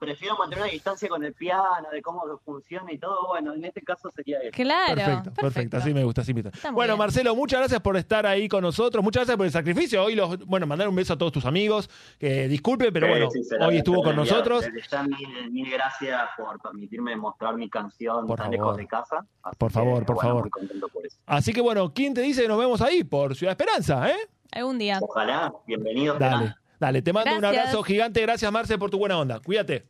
[0.00, 3.28] prefiero mantener una distancia con el piano, de cómo funciona y todo.
[3.28, 4.50] Bueno, en este caso sería eso.
[4.52, 4.94] Claro.
[4.96, 6.56] Perfecto, perfecto, así me gusta, así me gusta.
[6.56, 6.98] Está Bueno, bien.
[6.98, 10.02] Marcelo, muchas gracias por estar ahí con nosotros, muchas gracias por el sacrificio.
[10.02, 11.88] Hoy los, bueno, mandar un beso a todos tus amigos,
[12.18, 14.64] que disculpe, pero Sí, bueno, sí, hoy estuvo con nosotros.
[14.90, 18.52] Ya mil, mil gracias por permitirme mostrar mi canción Por tan favor.
[18.52, 19.26] lejos de casa.
[19.42, 20.42] Así Por que, favor, por bueno, favor.
[20.44, 21.18] Muy contento por eso.
[21.26, 23.04] Así que bueno, ¿quién te dice que nos vemos ahí?
[23.04, 24.16] Por Ciudad Esperanza, ¿eh?
[24.52, 24.98] Algún día.
[25.02, 26.18] Ojalá, bienvenidos.
[26.18, 29.86] Dale, dale, te mando un abrazo gigante, gracias Marce por tu buena onda, cuídate.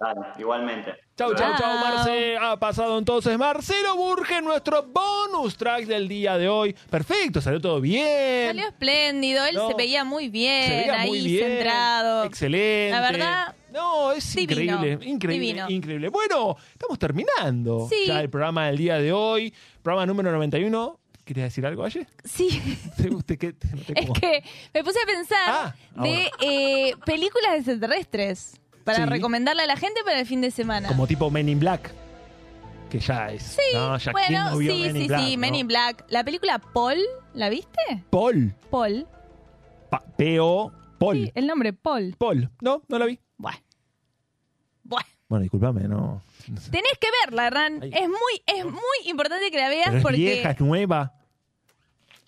[0.00, 0.94] Dale, igualmente.
[1.16, 1.78] Chau, chau, chau.
[1.78, 2.36] Marce.
[2.36, 6.74] Ha pasado entonces Marcelo Burge, nuestro bonus track del día de hoy.
[6.90, 8.48] Perfecto, salió todo bien.
[8.48, 9.68] Salió espléndido, él No.
[9.68, 11.46] se veía muy bien, Se veía ahí muy bien.
[11.46, 12.24] centrado.
[12.24, 12.90] Excelente.
[12.90, 15.70] La verdad, No, es divino, increíble, increíble, divino.
[15.70, 16.08] increíble.
[16.08, 18.04] Bueno, estamos terminando Sí.
[18.08, 19.54] ya el programa del día de hoy.
[19.82, 20.98] Programa número 91.
[21.24, 22.06] ¿Querías decir algo, Aye?
[22.24, 22.48] Sí,
[22.96, 23.34] ¿Te no te
[23.94, 24.44] es que
[24.74, 29.04] me puse a pensar Ah, de eh, películas extraterrestres para Sí.
[29.06, 30.88] recomendarle a la gente para el fin de semana.
[30.88, 31.92] Como tipo Men in Black.
[32.90, 33.42] Que ya es.
[33.44, 35.66] Sí, no, ya ¿quién bueno, no vio sí, Men in sí, Black, sí, Men in
[35.68, 36.04] Black.
[36.08, 36.98] La película Paul,
[37.34, 38.04] ¿la viste?
[38.10, 38.54] Paul.
[38.70, 39.06] Paul.
[39.88, 40.72] Pa- P.O.
[40.98, 41.16] Paul.
[41.26, 42.14] Sí, el nombre Paul.
[42.18, 42.50] Paul.
[42.60, 43.18] No, no la vi.
[43.38, 43.58] Bueno.
[44.82, 45.06] Bueno.
[45.32, 46.20] Bueno, discúlpame, no.
[46.70, 47.50] Tenés que verla.
[47.80, 47.90] Ay.
[47.90, 50.18] Es muy, es muy importante que la veas Pero es porque.
[50.18, 51.14] vieja, es nueva.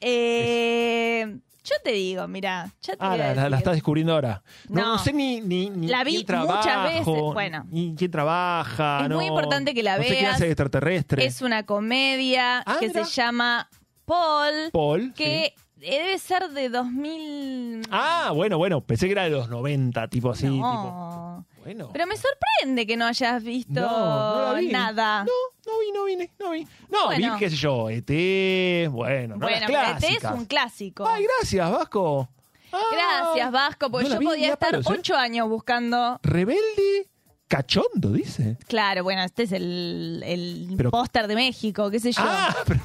[0.00, 2.70] eh, yo te digo, mira.
[2.80, 3.56] Ya te Ah, voy a la, la- la decir.
[3.58, 4.42] estás descubriendo ahora.
[4.70, 4.88] No, No.
[4.92, 7.66] no sé ni, ni, ni La vi quién trabaja, muchas veces, bueno.
[7.70, 9.00] Ni quién trabaja.
[9.02, 9.16] Es no.
[9.16, 10.34] muy importante que la no sé quién veas.
[10.36, 11.26] hace de extraterrestre.
[11.26, 13.04] Es una comedia Ah, que mira.
[13.04, 13.68] se llama
[14.06, 15.12] Paul, Paul.
[15.14, 15.62] que sí.
[15.90, 17.82] debe ser de 2000.
[17.90, 18.80] Ah, bueno, bueno.
[18.80, 20.46] Pensé que era de los 90, tipo así.
[20.48, 20.56] Tipo.
[20.56, 21.46] no.
[21.64, 21.88] Bueno.
[21.92, 24.68] Pero me sorprende que no hayas visto No, no la vi.
[24.68, 25.24] nada.
[25.24, 25.32] No,
[25.66, 26.66] no vi, no vi, no vi.
[26.90, 27.32] No, Bueno.
[27.34, 30.34] vi, qué sé yo, ET, bueno, no bueno, las pero este es clásicas.
[30.34, 31.06] un clásico.
[31.08, 32.28] Ay, gracias, Vasco.
[32.72, 34.90] Ah, Gracias, Vasco, porque no la yo vi ni podía a estar palos, ¿eh?
[34.98, 36.18] ocho años buscando.
[36.22, 37.08] Rebelde
[37.48, 38.56] cachondo, dice.
[38.66, 42.20] Claro, bueno, este es el, el Pero- póster de México, qué sé yo.
[42.24, 42.80] Ah, pero...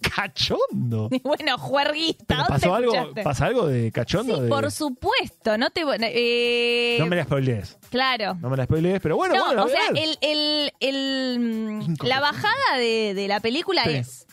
[0.00, 1.08] Cachondo.
[1.12, 2.24] Y bueno, juerguista.
[2.26, 3.14] ¿Pero ¿dónde pasó algo?
[3.22, 4.36] ¿Pasa algo de cachondo?
[4.36, 5.82] Sí, de- por supuesto, no te...
[6.02, 7.78] Eh, No me la spoilees.
[7.90, 8.34] Claro.
[8.40, 12.76] No me la spoilees, pero bueno, No, bueno, o sea, el, el, el, la bajada
[12.78, 13.90] de, de la película Sí.
[13.96, 14.26] es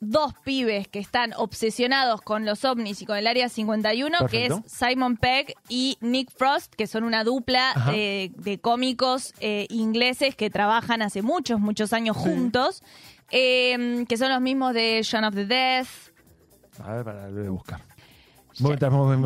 [0.00, 4.48] dos pibes que están obsesionados con los ovnis y con el Área 51, que es
[4.48, 4.68] Perfecto.
[4.68, 10.50] Simon Pegg y Nick Frost, que son una dupla de, de cómicos eh, ingleses que
[10.50, 12.82] trabajan hace muchos, muchos años juntos,
[13.30, 15.88] eh, que son los mismos de Shaun of the Death.
[16.82, 17.80] A ver, para lo voy a buscar.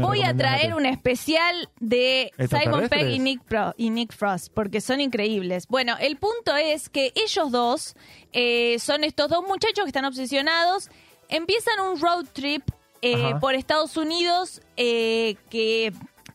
[0.06, 2.88] Voy a traer un especial de Simon.
[2.88, 5.66] Pegg y Nick, Pro- y Nick Frost, porque son increíbles.
[5.68, 7.94] Bueno, el punto es que ellos dos
[8.32, 10.88] eh, son estos dos muchachos que están obsesionados,
[11.28, 12.62] empiezan un road trip
[13.02, 15.92] eh, por Estados Unidos, eh, que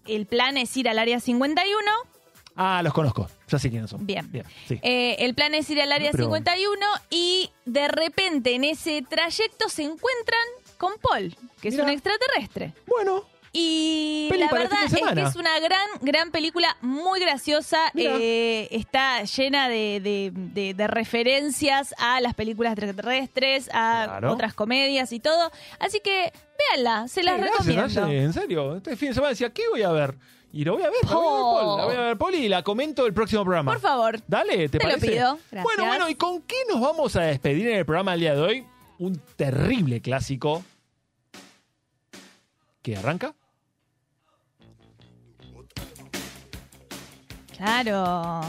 [0.08, 1.76] el plan es ir al área 51.
[2.62, 3.28] Ah, los conozco.
[3.48, 4.06] Ya sé quiénes son.
[4.06, 4.30] Bien.
[4.68, 4.78] sí.
[4.82, 9.02] Eh, el plan es ir al área No, pero- 51 y de repente en ese
[9.02, 10.42] trayecto se encuentran
[10.80, 12.74] con Paul, que es un extraterrestre.
[12.88, 15.30] Bueno, Y Peli la para el verdad fin de es que semana.
[15.30, 17.80] es una gran, gran película, muy graciosa.
[17.96, 18.14] Mira.
[18.20, 24.34] eh, está llena de, de- de- de referencias a las películas extraterrestres, a Claro.
[24.34, 25.52] otras comedias y todo.
[25.80, 28.02] Así que véanla, se las gracias, recomiendo.
[28.02, 28.76] Naye, en serio.
[28.78, 30.16] Este fin de semana decía, ¿qué voy a ver?
[30.54, 31.66] Y lo voy a ver, la voy a ver.
[31.66, 33.72] Paul, la voy a ver, Paul, y la comento el próximo programa.
[33.72, 34.20] Por favor.
[34.28, 35.08] Dale, ¿te, Te lo parece?
[35.12, 35.64] pido, gracias.
[35.64, 38.42] Bueno, bueno, ¿y con qué nos vamos a despedir en el programa del día de
[38.42, 38.66] hoy?
[39.00, 40.64] Un terrible clásico
[42.82, 43.34] que arranca.
[47.58, 48.42] Claro.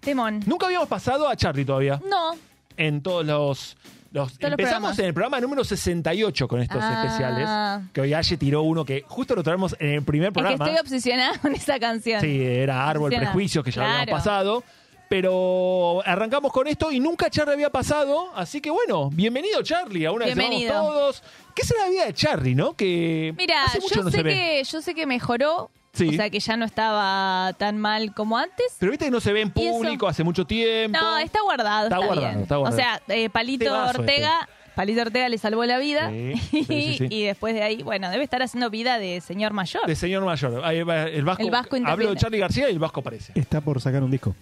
[0.00, 0.40] Temón.
[0.46, 2.34] Nunca habíamos pasado a Charlie todavía No,
[2.76, 3.76] en todos los...
[4.10, 7.02] los- Todos empezamos en el programa número 68 con estos Ah.
[7.04, 7.90] especiales.
[7.92, 10.64] Que hoy Aye tiró uno que justo lo traemos en el primer es que programa.
[10.66, 12.20] estoy obsesionada con esa canción.
[12.22, 13.10] Sí, era Árbol.
[13.14, 14.00] Prejuicios que ya Claro.
[14.02, 14.64] habíamos pasado.
[15.08, 18.30] Pero arrancamos con esto y nunca Charlie había pasado.
[18.34, 20.74] Así que bueno, bienvenido Charlie, a una vez vamos Bienvenido.
[20.82, 21.22] todos.
[21.54, 22.74] ¿Qué será la vida de Charlie, no?
[22.74, 24.30] Que Mira, hace mucho yo no sé se ve.
[24.34, 26.08] que yo sé que mejoró, Sí.
[26.10, 28.76] o sea que ya no estaba tan mal como antes.
[28.78, 30.96] Pero viste que no se ve en público hace mucho tiempo.
[30.98, 32.42] No, está guardado, Está está, guardado, bien.
[32.42, 32.76] está guardado.
[32.76, 36.94] O sea, eh, Palito Temazo Ortega, Palito Ortega le salvó la vida Sí, sí, sí,
[36.98, 37.06] sí.
[37.10, 39.86] y después de ahí, bueno, debe estar haciendo vida de señor mayor.
[39.86, 40.62] De señor mayor.
[40.72, 40.84] El
[41.24, 41.42] Vasco.
[41.42, 42.16] El Vasco hablo de.
[42.16, 43.32] Charlie García y el Vasco aparece.
[43.34, 44.36] Está por sacar un disco.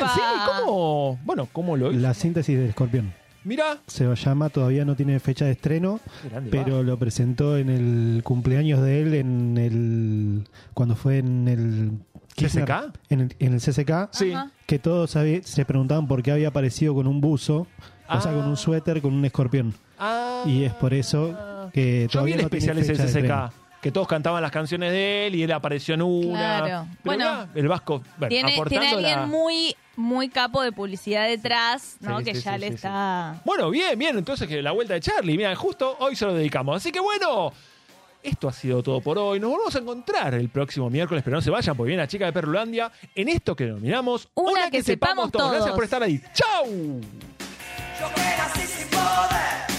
[0.00, 0.20] Ah, ¿sí?
[0.64, 1.18] ¿Cómo?
[1.24, 2.00] Bueno, ¿cómo lo hizo?
[2.00, 3.12] La síntesis del escorpión.
[3.44, 3.78] Mira.
[3.86, 6.00] Se llama, todavía no tiene fecha de estreno,
[6.30, 11.92] Grande, pero lo presentó en el cumpleaños de él en el cuando fue en el
[12.34, 12.98] Kirchner, ¿CCK?
[13.10, 14.32] en el, en el CCK, Sí.
[14.66, 17.66] Que todos había- se preguntaban por qué había aparecido con un buzo,
[18.08, 18.34] o sea, Ah.
[18.34, 19.74] con un suéter con un escorpión.
[19.98, 20.42] Ah.
[20.46, 23.08] Y es por eso que Yo vi todavía el no tiene especial ese fecha de
[23.08, 23.52] estreno.
[23.84, 26.38] Que todos cantaban las canciones de él y él apareció en una.
[26.38, 26.64] Claro.
[26.88, 30.72] Pero Bueno, mirá, el Vasco, bueno, tiene, tiene aportando alguien la- muy, muy capo de
[30.72, 32.20] publicidad detrás, ¿no?
[32.20, 32.76] Sí, que sí, ya sí, le sí, sí.
[32.76, 33.42] está.
[33.44, 34.16] Bueno, bien, bien.
[34.16, 35.36] Entonces, que la vuelta de Charlie.
[35.36, 36.76] Mira, justo hoy se lo dedicamos.
[36.78, 37.52] Así que bueno,
[38.22, 39.38] esto ha sido todo por hoy.
[39.38, 42.24] Nos volvemos a encontrar el próximo miércoles, pero no se vayan porque viene la chica
[42.24, 45.50] de Perrulandia en esto que denominamos Una que sepamos todos.
[45.52, 46.22] Gracias por estar ahí.
[46.32, 46.64] ¡Chau!
[48.00, 49.73] Yo que nací sin poder,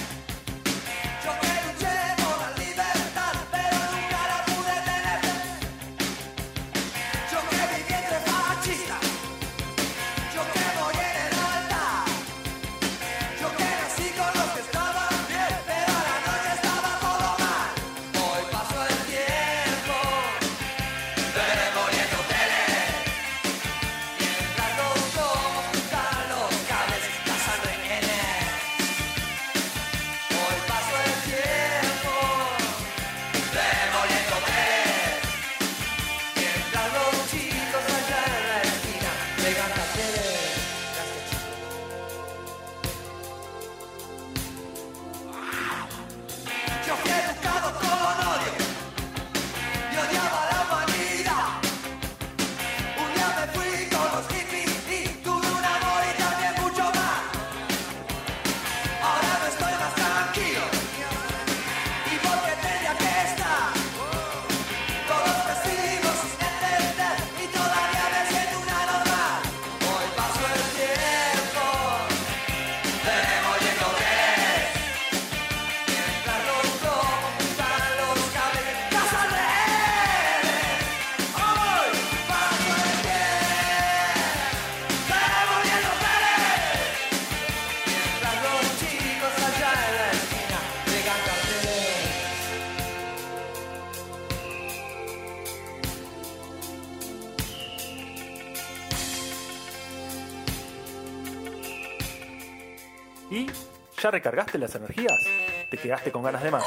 [104.25, 105.23] recargaste las energías?
[105.69, 106.65] ¿Te quedaste con ganas de más?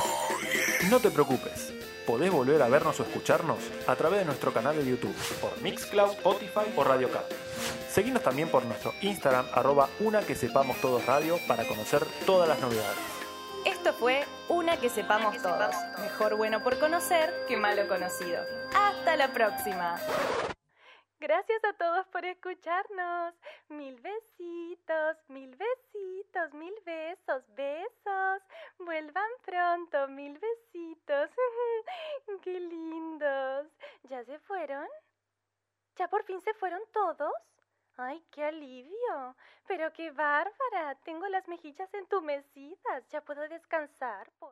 [0.90, 1.72] No te preocupes,
[2.06, 6.12] podés volver a vernos o escucharnos a través de nuestro canal de YouTube, por Mixcloud,
[6.12, 7.20] Spotify o Radio K.
[7.90, 12.60] Seguinos también por nuestro Instagram, arroba una que sepamos todos radio, para conocer todas las
[12.60, 12.96] novedades.
[13.64, 15.74] Esto fue Una que sepamos todos.
[16.00, 18.40] Mejor bueno por conocer que malo conocido.
[18.72, 19.96] Hasta la próxima.
[21.20, 23.34] Gracias a todos por escucharnos.
[23.68, 28.42] Mil besitos, mil besitos, mil besos, besos.
[28.78, 31.30] Vuelvan pronto, mil besitos.
[32.42, 33.66] ¡Qué lindos!
[34.04, 34.86] ¿Ya se fueron?
[35.96, 37.32] ¿Ya por fin se fueron todos?
[37.96, 39.34] ¡Ay, qué alivio!
[39.66, 44.30] Pero qué bárbara, tengo las mejillas entumecidas, ya puedo descansar.
[44.38, 44.46] Por...